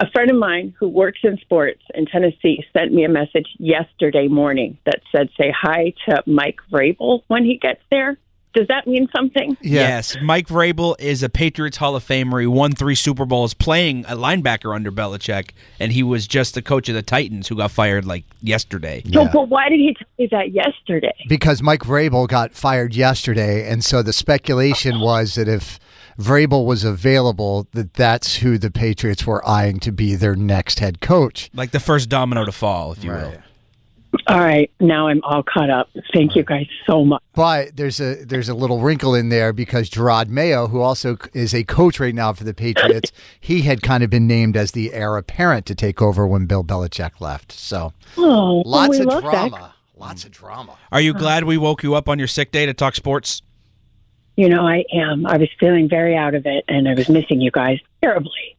[0.00, 4.28] a friend of mine who works in sports in Tennessee sent me a message yesterday
[4.28, 8.16] morning that said, "Say hi to Mike Vrabel when he gets there."
[8.54, 9.56] Does that mean something?
[9.60, 10.16] Yes.
[10.22, 12.40] Mike Vrabel is a Patriots Hall of Famer.
[12.40, 15.50] He won three Super Bowls playing a linebacker under Belichick,
[15.80, 19.02] and he was just the coach of the Titans who got fired like yesterday.
[19.12, 21.14] So, but why did he tell me that yesterday?
[21.28, 25.80] because Mike Vrabel got fired yesterday, and so the speculation was that if
[26.18, 31.00] Vrabel was available, that that's who the Patriots were eyeing to be their next head
[31.00, 31.50] coach.
[31.54, 33.34] Like the first domino to fall, if you will.
[34.26, 35.88] All right, now I'm all caught up.
[36.12, 37.22] Thank you guys so much.
[37.34, 41.54] But there's a there's a little wrinkle in there because Jerod Mayo, who also is
[41.54, 44.92] a coach right now for the Patriots, he had kind of been named as the
[44.92, 47.52] heir apparent to take over when Bill Belichick left.
[47.52, 49.30] So Oh, lots we of love that.
[49.50, 49.74] drama.
[49.96, 50.76] Lots of drama.
[50.90, 51.20] Are you uh-huh.
[51.20, 53.42] glad we woke you up on your sick day to talk sports?
[54.36, 55.26] You know, I am.
[55.26, 58.56] I was feeling very out of it, and I was missing you guys terribly.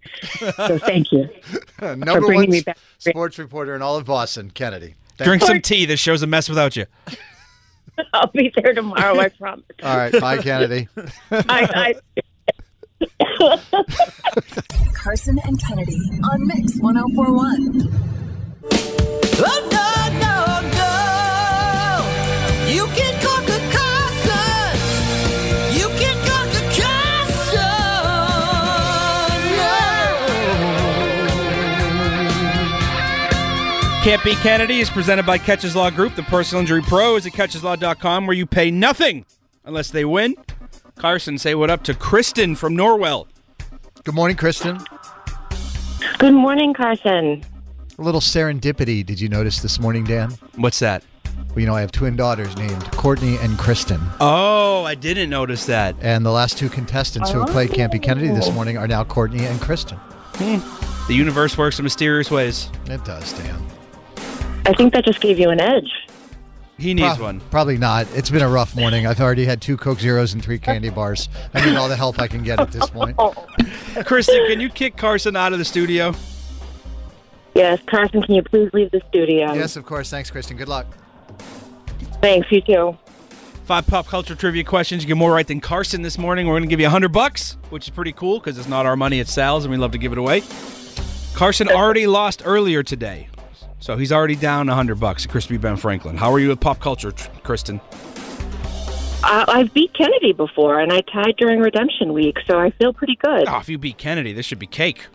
[0.56, 1.28] So thank you
[1.78, 2.78] for bringing one me back.
[2.98, 4.96] sports reporter in all of Boston, Kennedy.
[5.18, 5.86] Thank Drink some tea.
[5.86, 6.86] This show's a mess without you.
[8.14, 9.18] I'll be there tomorrow.
[9.20, 9.64] I promise.
[9.82, 10.90] All right, bye, Kennedy.
[11.32, 11.96] I, I,
[14.94, 16.00] Carson and Kennedy
[16.32, 17.90] on Mix 1041.
[19.38, 19.90] Oh, no,
[20.20, 22.74] no, no.
[22.74, 23.85] You can conquer Carson.
[34.06, 38.28] Can't Be Kennedy is presented by Keches Law Group, the personal injury pros at kecheslaw.com,
[38.28, 39.26] where you pay nothing
[39.64, 40.36] unless they win.
[40.96, 43.26] Carson, say what up to Kristen from Norwell.
[44.04, 44.80] Good morning, Kristen.
[46.20, 47.44] Good morning, Carson.
[47.98, 49.04] A little serendipity.
[49.04, 50.30] Did you notice this morning, Dan?
[50.54, 51.04] What's that?
[51.50, 54.00] Well, you know, I have twin daughters named Courtney and Kristen.
[54.20, 55.96] Oh, I didn't notice that.
[56.00, 58.52] And the last two contestants who have played Campy Kennedy this Oh.
[58.52, 59.98] morning are now Courtney and Kristen.
[60.36, 60.60] Hmm.
[61.08, 62.70] The universe works in mysterious ways.
[62.86, 63.66] It does, Dan.
[64.66, 65.92] I think that just gave you an edge.
[66.78, 67.40] He needs Prob- one.
[67.52, 68.08] Probably not.
[68.14, 69.08] It's been a rough morning.
[69.08, 71.30] I've already had two Coke Zeros and three candy bars.
[71.54, 73.18] I need all the help I can get at this point.
[74.06, 76.14] Kristen, can you kick Carson out of the studio?
[77.54, 79.54] Yes, Carson, can you please leave the studio?
[79.54, 80.10] Yes, of course.
[80.10, 80.58] Thanks, Kristen.
[80.58, 80.86] Good luck.
[82.22, 82.98] Thanks, you too.
[83.64, 85.04] Five pop culture trivia questions.
[85.04, 86.46] You get more right than Carson this morning.
[86.46, 88.86] We're going to give you a hundred bucks, which is pretty cool because it's not
[88.86, 90.44] our money; it's Sal's, and we love to give it away.
[91.34, 93.28] Carson already lost earlier today,
[93.86, 95.26] so he's already down a hundred bucks.
[95.26, 96.18] at Crispy Ben Franklin.
[96.18, 97.12] How are you with pop culture,
[97.44, 97.80] Kristen?
[99.24, 103.16] Uh, I've beat Kennedy before, and I tied during redemption week, so I feel pretty
[103.16, 103.48] good.
[103.48, 105.06] Oh, if you beat Kennedy, this should be cake.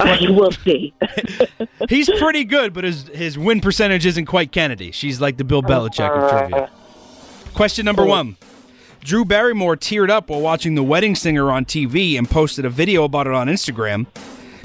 [0.00, 0.94] we'll see.
[1.90, 4.90] He's pretty good, but his his win percentage isn't quite Kennedy.
[4.90, 6.70] She's like the Bill Belichick of trivia.
[7.52, 8.38] Question number one.
[9.00, 13.04] Drew Barrymore teared up while watching The Wedding Singer on TV and posted a video
[13.04, 14.06] about it on Instagram.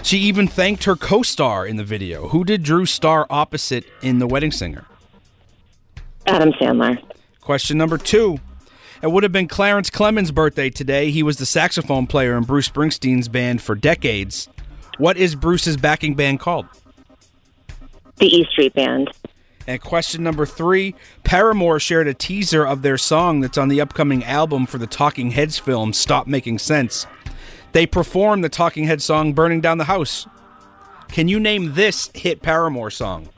[0.04, 2.28] She even thanked her co star in the video.
[2.30, 4.86] Who did Drew star opposite in The Wedding Singer?
[6.26, 7.02] Adam Sandler.
[7.40, 8.40] Question number two.
[9.02, 11.10] It would have been Clarence Clemons' birthday today.
[11.10, 14.48] He was the saxophone player in Bruce Springsteen's band for decades.
[14.98, 16.68] What is Bruce's backing band called?
[18.18, 19.10] The E Street Band.
[19.68, 24.24] And question number three Paramore shared a teaser of their song that's on the upcoming
[24.24, 27.08] album for the Talking Heads film, Stop Making Sense.
[27.74, 30.28] They performed the Talking Heads song, Burning Down the House.
[31.08, 33.30] Can you name this hit Paramore song?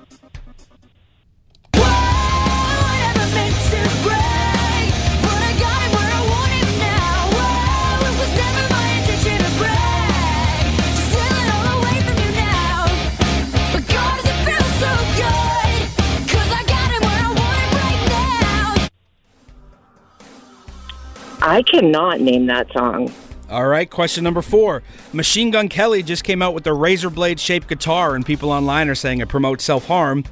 [21.46, 23.12] I cannot name that song.
[23.54, 24.82] All right, question number four.
[25.14, 28.90] Machine Gun Kelly just came out with a razor blade shaped guitar, and people online
[28.90, 30.24] are saying it promotes self harm.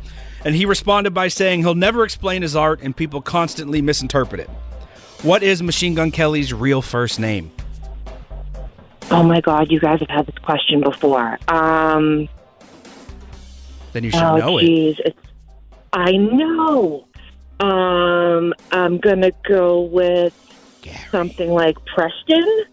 [0.43, 4.49] And he responded by saying he'll never explain his art, and people constantly misinterpret it.
[5.21, 7.51] What is Machine Gun Kelly's real first name?
[9.11, 11.37] Oh my God, you guys have had this question before.
[11.47, 12.27] Um,
[13.93, 14.61] Then you should oh, know it.
[14.61, 15.19] geez, It's,
[15.93, 17.05] I know.
[17.59, 20.33] Um, I'm gonna go with
[21.11, 22.65] something like Preston.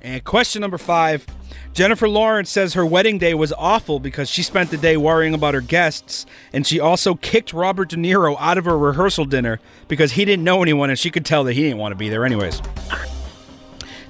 [0.00, 1.26] And question number five
[1.72, 5.54] Jennifer Lawrence says her wedding day was awful because she spent the day worrying about
[5.54, 10.12] her guests, and she also kicked Robert De Niro out of her rehearsal dinner because
[10.12, 12.24] he didn't know anyone and she could tell that he didn't want to be there
[12.24, 12.60] anyways.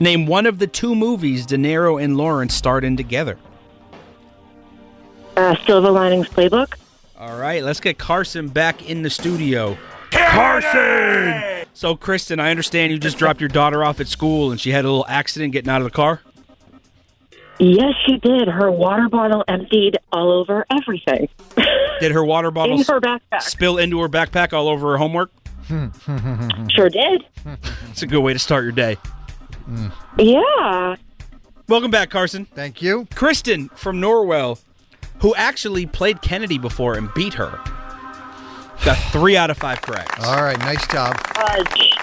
[0.01, 3.37] Name one of the two movies De Niro and Lawrence starred in together.
[5.37, 6.75] Uh, Silver Linings Playbook.
[7.19, 9.77] All right, let's get Carson back in the studio.
[10.11, 11.58] Carson!
[11.79, 14.85] So, Kristen, I understand you just dropped your daughter off at school and she had
[14.85, 16.21] a little accident getting out of the car.
[17.61, 18.49] Yes, she did.
[18.49, 21.29] Her water bottle emptied all over everything.
[22.01, 23.43] Did her water bottle In her backpack.
[23.43, 25.31] spill into her backpack all over her homework?
[26.71, 27.25] Sure did.
[27.91, 28.97] It's a good way to start your day.
[30.19, 30.97] Yeah.
[31.69, 32.45] Welcome back, Carson.
[32.47, 33.07] Thank you.
[33.15, 34.61] Kristen from Norwell,
[35.21, 37.61] who actually played Kennedy before and beat her,
[38.85, 40.21] got three out of five correct.
[40.21, 41.17] All right, nice job.
[41.35, 41.95] Fudge.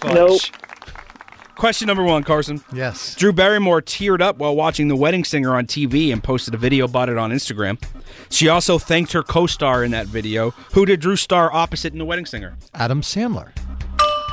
[0.00, 0.14] Fudge.
[0.14, 0.40] Nope.
[1.56, 2.62] Question number one, Carson.
[2.70, 3.14] Yes.
[3.14, 6.84] Drew Barrymore teared up while watching The Wedding Singer on TV and posted a video
[6.84, 7.82] about it on Instagram.
[8.28, 10.50] She also thanked her co star in that video.
[10.74, 12.56] Who did Drew star opposite in The Wedding Singer?
[12.74, 13.52] Adam Sandler.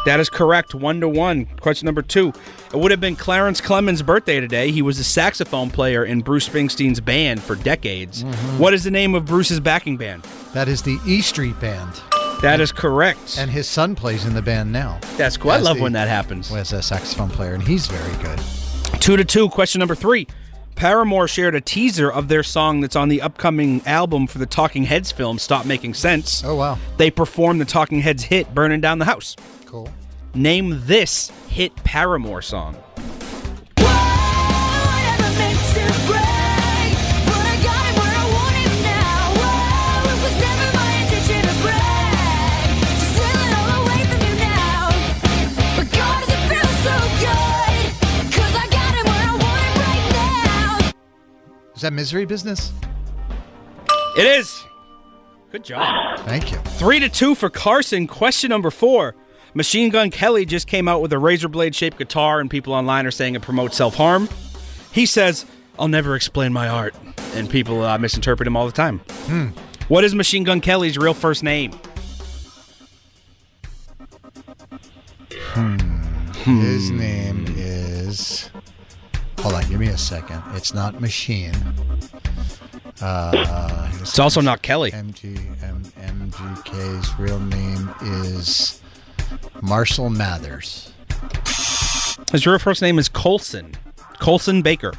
[0.05, 0.75] That is correct.
[0.75, 1.45] One to one.
[1.61, 2.33] Question number two.
[2.73, 4.69] It would have been Clarence Clemons' birthday today.
[4.71, 8.23] He was a saxophone player in Bruce Springsteen's band for decades.
[8.23, 8.57] Mhm.
[8.57, 10.23] What is the name of Bruce's backing band?
[10.53, 11.89] That is the E Street Band.
[12.41, 13.37] That is correct.
[13.39, 14.99] And his son plays in the band now.
[15.15, 15.51] That's cool.
[15.51, 16.51] I love the- when that happens.
[16.51, 18.39] As a saxophone player, and he's very good.
[18.99, 19.47] Two to two.
[19.49, 20.27] Question number three.
[20.75, 24.83] Paramore shared a teaser of their song that's on the upcoming album for the Talking
[24.85, 26.43] Heads film, Stop Making Sense.
[26.45, 26.77] Oh, wow.
[26.97, 29.35] They performed the Talking Heads hit, Burning Down the House.
[29.73, 29.89] Cool.
[30.35, 32.75] Name this hit Paramore song.
[51.73, 52.71] Is that misery business?
[54.19, 54.63] It is.
[55.51, 56.19] Good job.
[56.19, 56.59] Thank you.
[56.59, 58.05] Three to two for Carson.
[58.05, 59.15] Question number four.
[59.55, 63.05] Machine Gun Kelly just came out with a razor blade shaped guitar, and people online
[63.05, 64.27] are saying it promotes self harm.
[64.91, 65.45] He says,
[65.77, 66.95] I'll never explain my art.
[67.35, 68.99] And people uh, misinterpret him all the time.
[69.25, 69.47] Hmm.
[69.87, 71.71] What is Machine Gun Kelly's real first name?
[75.53, 75.77] Hmm.
[76.61, 78.49] His name is.
[79.39, 80.41] Hold on, give me a second.
[80.53, 81.53] It's not Machine.
[83.01, 84.91] Uh, It's also not Kelly.
[84.91, 86.31] MG, M, MG.
[86.63, 88.81] GK's real name is
[89.61, 90.91] Marshall Mathers.
[92.31, 93.73] His real first name is Colson.
[94.19, 94.93] Colson Baker.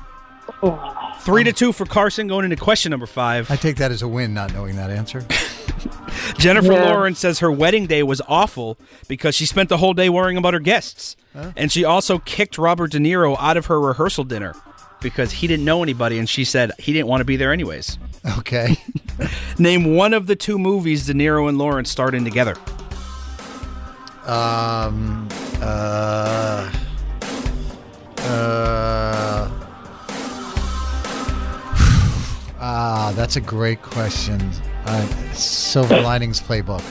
[1.20, 3.50] Three to two for Carson going into question number five.
[3.50, 5.26] I take that as a win, not knowing that answer.
[6.38, 6.90] Jennifer Yeah.
[6.90, 8.78] Lawrence says her wedding day was awful
[9.08, 11.16] because she spent the whole day worrying about her guests.
[11.56, 14.54] And she also kicked Robert De Niro out of her rehearsal dinner
[15.00, 17.98] because he didn't know anybody and she said he didn't want to be there anyways.
[18.38, 18.76] Okay.
[19.58, 22.54] Name one of the two movies De Niro and Lawrence starred in together.
[24.26, 25.28] Um.
[25.60, 26.72] Uh.
[28.18, 29.50] Uh.
[32.66, 34.40] Ah, that's a great question.
[34.86, 36.82] Uh, Silver Linings Playbook.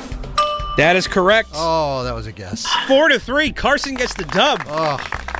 [0.78, 1.50] That is correct.
[1.56, 2.68] Oh, that was a guess.
[2.88, 3.52] Four to three.
[3.52, 4.62] Carson gets the dub.
[4.68, 5.00] Oh.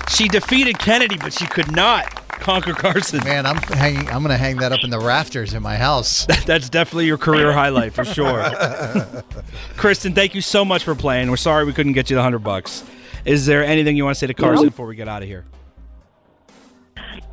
[0.10, 3.22] She defeated Kennedy, but she could not conquer Carson.
[3.24, 4.08] Man, I'm hanging.
[4.10, 6.26] I'm gonna hang that up in the rafters in my house.
[6.46, 8.44] That's definitely your career highlight for sure.
[9.78, 11.30] Kristen, thank you so much for playing.
[11.30, 12.84] We're sorry we couldn't get you the hundred bucks.
[13.26, 15.46] Is there anything you want to say to Carson before we get out of here?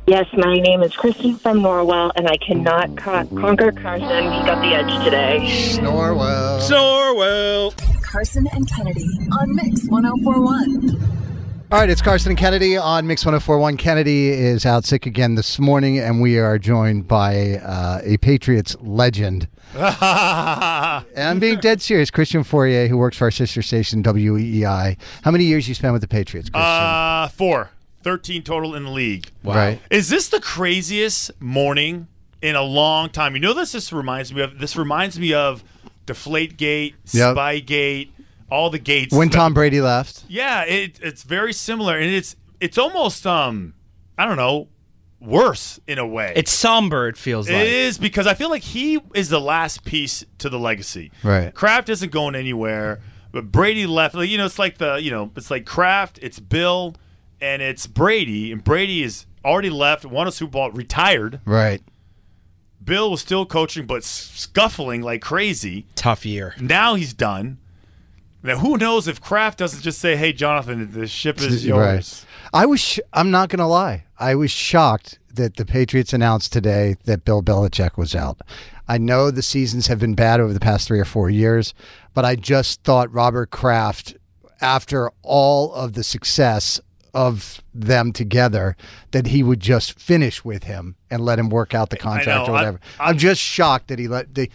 [0.07, 4.07] Yes, my name is Kristen from Norwell, and I cannot co- conquer Carson.
[4.07, 5.39] He got the edge today.
[5.81, 6.59] Norwell.
[6.69, 8.01] Norwell.
[8.01, 9.05] Carson and Kennedy
[9.39, 11.30] on Mix 1041.
[11.71, 13.77] All right, it's Carson and Kennedy on Mix 1041.
[13.77, 18.75] Kennedy is out sick again this morning, and we are joined by uh, a Patriots
[18.81, 19.47] legend.
[19.75, 19.85] and
[21.15, 22.11] I'm being dead serious.
[22.11, 24.97] Christian Fauria, who works for our sister station, WEEI.
[25.21, 26.69] How many years you spent with the Patriots, Christian?
[26.69, 27.69] Uh, four.
[28.03, 29.29] 13 total in the league.
[29.41, 29.55] Wow.
[29.55, 29.79] Right.
[29.89, 32.07] Is this the craziest morning
[32.41, 33.33] in a long time?
[33.33, 35.63] You know this this reminds me of this reminds me of
[36.05, 37.37] Deflate Gate, Yep.
[37.37, 38.09] Spygate,
[38.51, 39.15] all the gates.
[39.15, 40.23] when Tom Brady left.
[40.27, 43.73] Yeah, it, it's very similar and it's it's almost um
[44.17, 44.67] I don't know,
[45.19, 46.33] worse in a way.
[46.35, 47.67] It's somber, it feels It like.
[47.67, 51.11] is because I feel like he is the last piece to the legacy.
[51.23, 51.53] Right.
[51.53, 52.99] Kraft isn't going anywhere,
[53.31, 54.13] but Brady left.
[54.15, 56.95] like, You know, it's like the you know, it's like Kraft, it's Bill,
[57.39, 61.39] and it's Brady, and Brady is already left, won a Super Bowl, retired.
[61.45, 61.81] Right.
[62.83, 65.85] Bill was still coaching, but scuffling like crazy.
[65.95, 66.55] Tough year.
[66.59, 67.57] Now he's done.
[68.43, 72.61] Now who knows if Kraft doesn't just say, "Hey, Jonathan, the ship is yours." Right.
[72.61, 72.79] I was.
[72.79, 74.05] Sh- I'm not going to lie.
[74.19, 78.41] I was shocked that the Patriots announced today that Bill Belichick was out.
[78.87, 81.73] I know the seasons have been bad over the past three or four years,
[82.13, 84.15] but I just thought Robert Kraft,
[84.59, 86.81] after all of the success
[87.13, 88.75] of them together,
[89.11, 92.51] that he would just finish with him and let him work out the contract or
[92.51, 92.79] I- whatever.
[92.99, 94.49] I'm, just shocked that he let the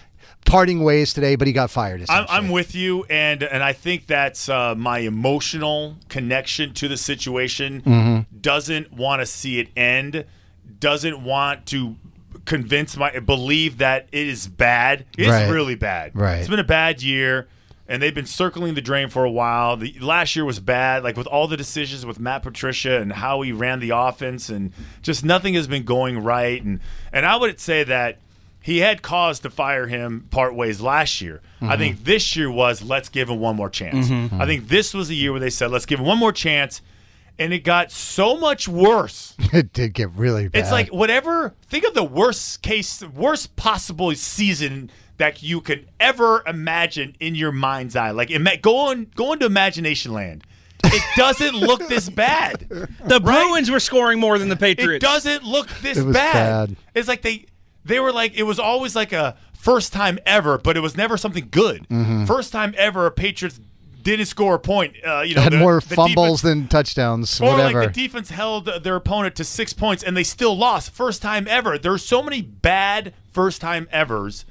[0.47, 2.05] parting ways today, but he got fired.
[2.09, 6.97] I'm, I'm with you, and and I think that's uh, my emotional connection to the
[6.97, 7.82] situation.
[7.82, 8.26] Mhm.
[8.40, 10.24] Doesn't want to see it end.
[10.80, 11.97] Doesn't want to
[12.44, 15.05] convince my believe that it is bad.
[15.18, 15.51] It's Right.
[15.51, 16.12] really bad.
[16.14, 16.38] Right.
[16.38, 17.49] It's been a bad year,
[17.88, 19.76] and they've been circling the drain for a while.
[19.76, 23.40] The last year was bad, like with all the decisions with Matt Patricia and how
[23.42, 24.72] he ran the offense, and
[25.03, 26.62] just nothing has been going right.
[26.62, 26.80] And
[27.12, 28.18] and I would say that
[28.67, 31.41] he had cause to fire him part ways last year.
[31.62, 31.79] I Mhm.
[31.79, 34.09] think this year was let's give him one more chance.
[34.09, 34.41] Mhm.
[34.41, 36.83] I think this was the year where they said let's give him one more chance,
[37.39, 39.35] and it got so much worse.
[39.53, 40.59] it did get really bad.
[40.61, 41.55] It's like whatever.
[41.71, 47.53] Think of the worst case, worst possible season that you could ever imagine in your
[47.53, 48.11] mind's eye.
[48.11, 50.43] Like ima- go on, go into imagination land.
[50.85, 52.67] It doesn't look this bad.
[53.05, 55.03] The Bruins were scoring more than the Patriots.
[55.05, 56.69] It doesn't look this It was bad.
[56.71, 56.77] bad.
[56.97, 57.47] It's like they
[57.87, 61.16] they were like it was always like a first time ever, but it was never
[61.16, 61.87] something good.
[61.89, 62.27] Mhm.
[62.27, 63.61] First time ever, a Patriots
[64.02, 64.94] didn't score a point.
[65.05, 67.81] Uh, you know, had the- more the fumbles defense- than touchdowns, or whatever.
[67.82, 70.93] like the defense held their opponent to six points and they still lost.
[70.93, 71.77] First time ever.
[71.78, 74.44] There's so many bad first time evers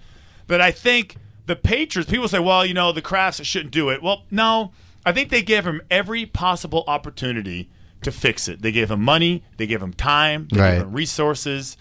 [0.47, 1.15] that I think
[1.45, 4.03] the Patriots, people say, well, you know, the Krafts shouldn't do it.
[4.03, 4.71] Well, no.
[5.05, 7.69] I think they gave him every possible opportunity
[8.01, 8.61] to fix it.
[8.61, 10.71] They gave him money, they gave him time, they Right.
[10.73, 11.77] gave him resources.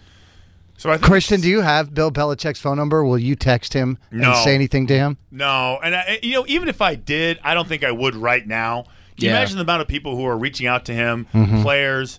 [0.77, 3.05] So I think Christian, do you have Bill Belichick's phone number?
[3.05, 4.33] Will you text him No.
[4.33, 5.17] and say anything to him?
[5.31, 8.47] No, and I, you know, even if I did, I don't think I would right
[8.47, 8.85] now.
[9.17, 11.63] Can you imagine the amount of people who are reaching out to him, Mhm.
[11.63, 12.19] players,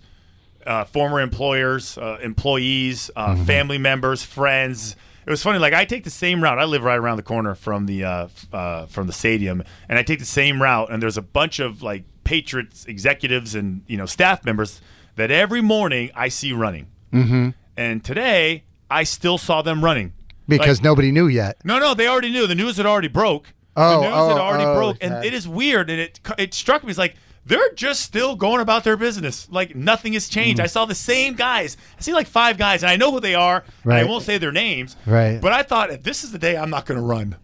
[0.65, 3.44] uh, former employers, uh, employees, uh, Mm-hmm.
[3.44, 4.95] family members, friends?
[5.27, 5.60] It was funny.
[5.60, 6.57] Like I take the same route.
[6.57, 10.03] I live right around the corner from the uh, uh, from the stadium, and I
[10.03, 10.90] take the same route.
[10.91, 14.82] And there's a bunch of like Patriots executives and you know staff members
[15.18, 16.88] that every morning I see running.
[17.11, 17.49] Mm-hmm.
[17.77, 20.14] And today I still saw them running
[20.47, 21.57] Because Like- nobody knew yet.
[21.64, 22.47] no, no, they already knew.
[22.47, 23.53] The news had already broke.
[23.76, 25.89] Oh, the news oh, had already oh, broke, and it is weird.
[25.89, 27.15] And it it struck me as like
[27.45, 30.60] they're just still going about their business, like nothing has changed.
[30.60, 30.64] Mm.
[30.64, 31.77] I saw the same guys.
[31.97, 33.64] I see like five guys, and I know who they are.
[33.84, 34.95] and I won't say their names.
[35.06, 35.39] Right.
[35.41, 37.35] But I thought if this is the day I'm not going to run.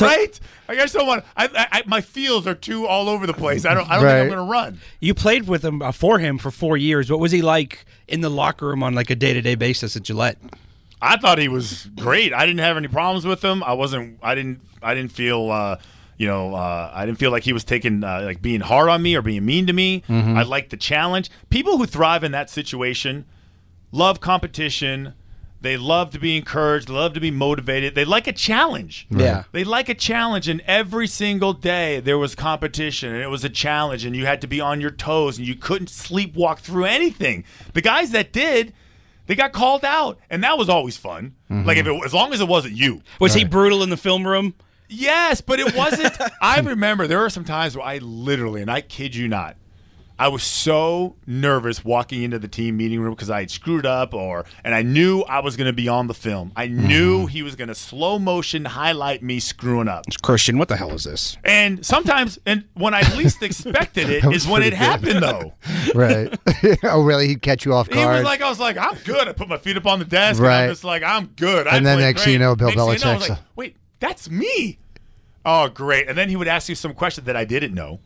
[0.00, 0.40] Right?
[0.68, 1.24] Like I just don't want.
[1.36, 3.64] I, I, I, my feels are too all over the place.
[3.64, 3.88] I don't.
[3.90, 4.80] I don't think I'm going to run.
[5.00, 7.10] You played with him uh, for him for four years.
[7.10, 9.96] What was he like in the locker room on like a day to day basis
[9.96, 10.38] at Gillette?
[11.00, 12.32] I thought he was great.
[12.32, 13.62] I didn't have any problems with him.
[13.62, 14.18] I wasn't.
[14.22, 14.60] I didn't.
[14.82, 15.50] I didn't feel.
[15.50, 15.76] Uh,
[16.18, 19.02] you know, uh, I didn't feel like he was taking uh, like being hard on
[19.02, 20.02] me or being mean to me.
[20.08, 20.36] Mhm.
[20.36, 21.30] I liked the challenge.
[21.50, 23.26] People who thrive in that situation
[23.92, 25.12] love competition.
[25.66, 26.86] They love to be encouraged.
[26.86, 27.96] They love to be motivated.
[27.96, 29.08] They like a challenge.
[29.10, 29.42] Yeah.
[29.50, 33.48] They like a challenge, and every single day there was competition, and it was a
[33.48, 37.44] challenge, and you had to be on your toes, and you couldn't sleepwalk through anything.
[37.74, 38.74] The guys that did,
[39.26, 41.34] they got called out, and that was always fun.
[41.50, 41.66] Mm-hmm.
[41.66, 43.02] Like if it, as long as it wasn't you.
[43.18, 44.54] Was he brutal in the film room?
[44.88, 46.16] Yes, but it wasn't.
[46.40, 49.56] I remember there were some times where I literally, and I kid you not,
[50.18, 54.14] I was so nervous walking into the team meeting room because I had screwed up,
[54.14, 56.52] or and I knew I was going to be on the film.
[56.56, 57.26] I knew mm-hmm.
[57.28, 60.04] he was going to slow motion highlight me screwing up.
[60.22, 61.36] Christian, what the hell is this?
[61.44, 64.78] And sometimes, and when I least expected it is when it good.
[64.78, 65.52] happened, though.
[65.94, 66.34] right.
[66.84, 67.28] oh, really?
[67.28, 68.00] He'd catch you off guard.
[68.00, 69.28] He was like, I was like, I'm good.
[69.28, 70.40] I put my feet up on the desk.
[70.40, 70.54] Right.
[70.54, 71.66] And I'm just like, I'm good.
[71.66, 73.28] I And then next thing you know, Bill Next thing you know, I was Belichick's
[73.28, 74.78] like, Wait, that's me.
[75.44, 76.08] Oh, great.
[76.08, 78.00] And then he would ask you some question that I didn't know.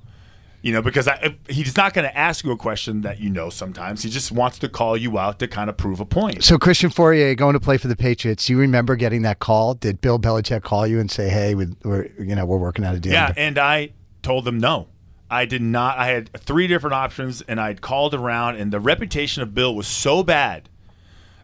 [0.62, 3.48] You know, because I, he's not going to ask you a question that you know
[3.48, 4.02] sometimes.
[4.02, 6.44] He just wants to call you out to kind of prove a point.
[6.44, 8.48] So Christian Fauria going to play for the Patriots.
[8.50, 9.72] You remember getting that call?
[9.72, 12.94] Did Bill Belichick call you and say, "Hey, we- we're you know we're working out
[12.94, 13.12] a deal"?
[13.14, 13.90] Yeah, and I
[14.22, 14.88] told them no.
[15.30, 15.96] I did not.
[15.96, 19.86] I had three different options, and I'd called around, and the reputation of Bill was
[19.86, 20.68] so bad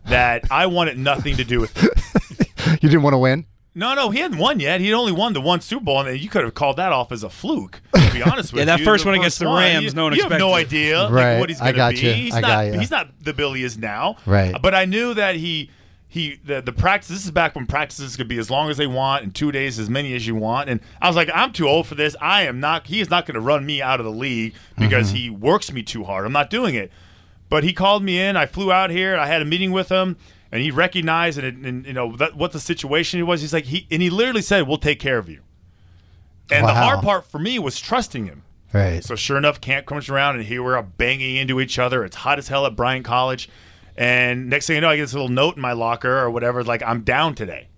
[0.06, 2.48] that I wanted nothing to do with it.
[2.82, 3.46] you didn't want to win.
[3.78, 4.80] No, no, he hadn't won yet.
[4.80, 7.22] He'd only won the one Super Bowl, and you could have called that off as
[7.22, 7.80] a fluke.
[7.94, 9.90] To be honest with you, Yeah, you, that first The one against the Rams, you,
[9.92, 10.76] no one you have no expected.
[10.78, 11.98] idea like, Right, what he's I going to got be.
[12.00, 12.48] you, He's I not.
[12.48, 12.78] got you.
[12.80, 14.16] He's not the Bill he is now.
[14.24, 14.56] Right.
[14.60, 15.70] But I knew that he.
[16.08, 17.08] He the, the practice.
[17.08, 19.78] This is back when practices could be as long as they want in two days,
[19.78, 20.70] as many as you want.
[20.70, 22.16] And I was like, I'm too old for this.
[22.22, 22.86] I am not.
[22.86, 25.16] He is not going to run me out of the league because Mm-hmm.
[25.16, 26.24] he works me too hard.
[26.24, 26.90] I'm not doing it.
[27.50, 28.36] But he called me in.
[28.36, 29.16] I flew out here.
[29.18, 30.16] I had a meeting with him,
[30.52, 33.40] and he recognized and, and you know that, what the situation was.
[33.40, 35.40] He's like he and he literally said, "We'll take care of you."
[36.50, 38.44] And the hard part for me was trusting him.
[38.72, 39.02] Right.
[39.02, 42.04] So sure enough, camp comes around, and here we're banging into each other.
[42.04, 43.48] It's hot as hell at Bryant College,
[43.96, 46.62] and next thing you know, I get this little note in my locker or whatever,
[46.62, 47.68] like I'm down today.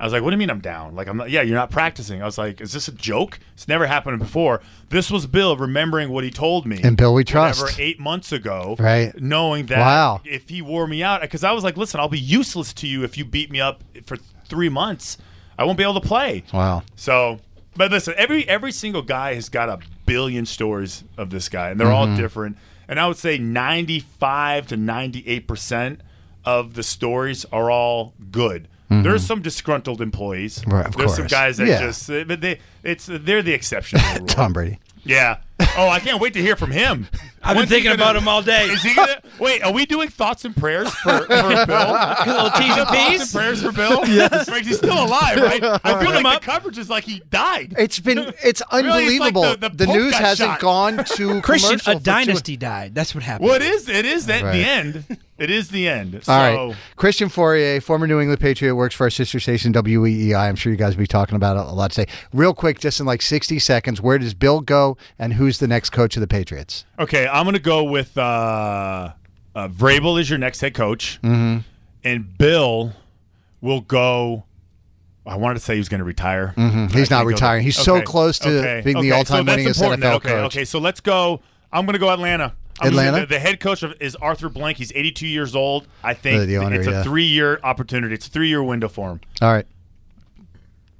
[0.00, 0.94] I was like, "What do you mean I'm down?
[0.96, 1.30] Like I'm not?
[1.30, 3.38] Yeah, you're not practicing." I was like, "Is this a joke?
[3.54, 6.80] It's never happened before." This was Bill remembering what he told me.
[6.82, 7.78] And Bill we whatever, trust.
[7.78, 9.12] eight months ago, Right.
[9.20, 10.20] Knowing that Wow.
[10.24, 13.04] if he wore me out, because I was like, "Listen, I'll be useless to you
[13.04, 14.16] if you beat me up for
[14.48, 15.18] three months.
[15.58, 16.82] I won't be able to play." Wow.
[16.96, 17.38] So,
[17.76, 21.78] but listen, every every single guy has got a billion stories of this guy, and
[21.78, 22.16] they're all Mhm.
[22.16, 22.56] different.
[22.88, 26.00] And I would say ninety five to ninety eight percent
[26.44, 28.66] of the stories are all good.
[28.90, 29.02] Mhm.
[29.04, 30.62] There's some disgruntled employees.
[30.66, 31.80] Right, of There's some guys that Yeah.
[31.80, 34.00] just, but they, it's they're the exception.
[34.00, 34.18] the.
[34.26, 34.78] Tom Brady.
[35.04, 35.36] Yeah.
[35.76, 37.08] Oh, I can't wait to hear from him.
[37.42, 38.64] I've been When's he thinking gonna- about him all day.
[38.66, 39.62] Is he gonna wait?
[39.62, 41.92] Are we doing thoughts and prayers for, for Bill?
[42.26, 43.20] little T's and Thoughts P's?
[43.22, 44.06] and prayers for Bill.
[44.06, 44.48] Yes.
[44.50, 45.62] Right, he's still alive, right?
[45.84, 47.74] I feel Put him like the coverage is like he died.
[47.78, 49.42] It's been it's Really, it's like unbelievable.
[49.42, 50.60] the- the the Pope news got hasn't shot.
[50.60, 52.94] gone to Christian, commercial a for two- dynasty died.
[52.94, 53.46] That's what happened.
[53.48, 53.88] Well, it is.
[53.88, 54.52] It is at Right.
[54.52, 55.18] the end.
[55.38, 56.20] It is the end.
[56.22, 56.76] So, All right.
[56.96, 60.34] Christian Fauria, former New England Patriot, works for our sister station WEEI.
[60.36, 62.12] I'm sure you guys will be talking about it a lot today.
[62.34, 65.90] Real quick, just in like 60 seconds, where does Bill go and who's the next
[65.90, 66.84] coach of the Patriots?
[66.98, 69.12] Okay, I'm going to go with uh,
[69.54, 71.58] uh, Vrabel is your next head coach, Mm-hmm.
[72.04, 72.92] and Bill
[73.60, 74.44] will go.
[75.26, 76.54] I wanted to say he was going to retire.
[76.56, 76.90] Mhm.
[76.92, 77.62] He's not retiring.
[77.62, 80.02] He's so close to being the all-time so winningest important.
[80.02, 80.56] NFL okay, coach.
[80.56, 81.40] Okay, so let's go.
[81.72, 82.54] I'm going to go Atlanta.
[82.80, 83.20] I'm Atlanta?
[83.20, 84.78] The, the head coach of, is Arthur Blank.
[84.78, 85.86] He's 82 years old.
[86.02, 87.02] I think the owner, it's a yeah.
[87.02, 88.14] three-year opportunity.
[88.14, 89.20] It's a three-year window for him.
[89.42, 89.66] All right.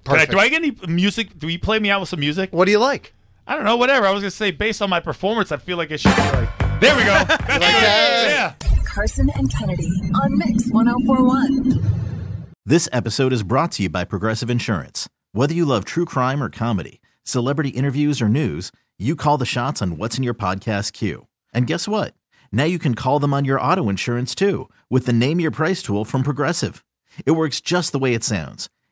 [0.06, 1.38] I, do I get any music?
[1.38, 2.52] Do you play me out with some music?
[2.52, 3.14] What do you like?
[3.50, 3.76] I don't know.
[3.76, 4.06] Whatever.
[4.06, 6.80] I was gonna say based on my performance, I feel like it should be like.
[6.80, 7.24] There we go.
[7.26, 7.58] That's good.
[7.58, 8.54] Yeah.
[8.84, 9.90] Carson and Kennedy
[10.22, 12.54] on Mix 1041.
[12.64, 15.08] This episode is brought to you by Progressive Insurance.
[15.32, 18.70] Whether you love true crime or comedy, celebrity interviews or news,
[19.00, 21.26] you call the shots on what's in your podcast queue.
[21.52, 22.14] And guess what?
[22.52, 25.82] Now you can call them on your auto insurance too with the Name Your Price
[25.82, 26.84] tool from Progressive.
[27.26, 28.68] It works just the way it sounds.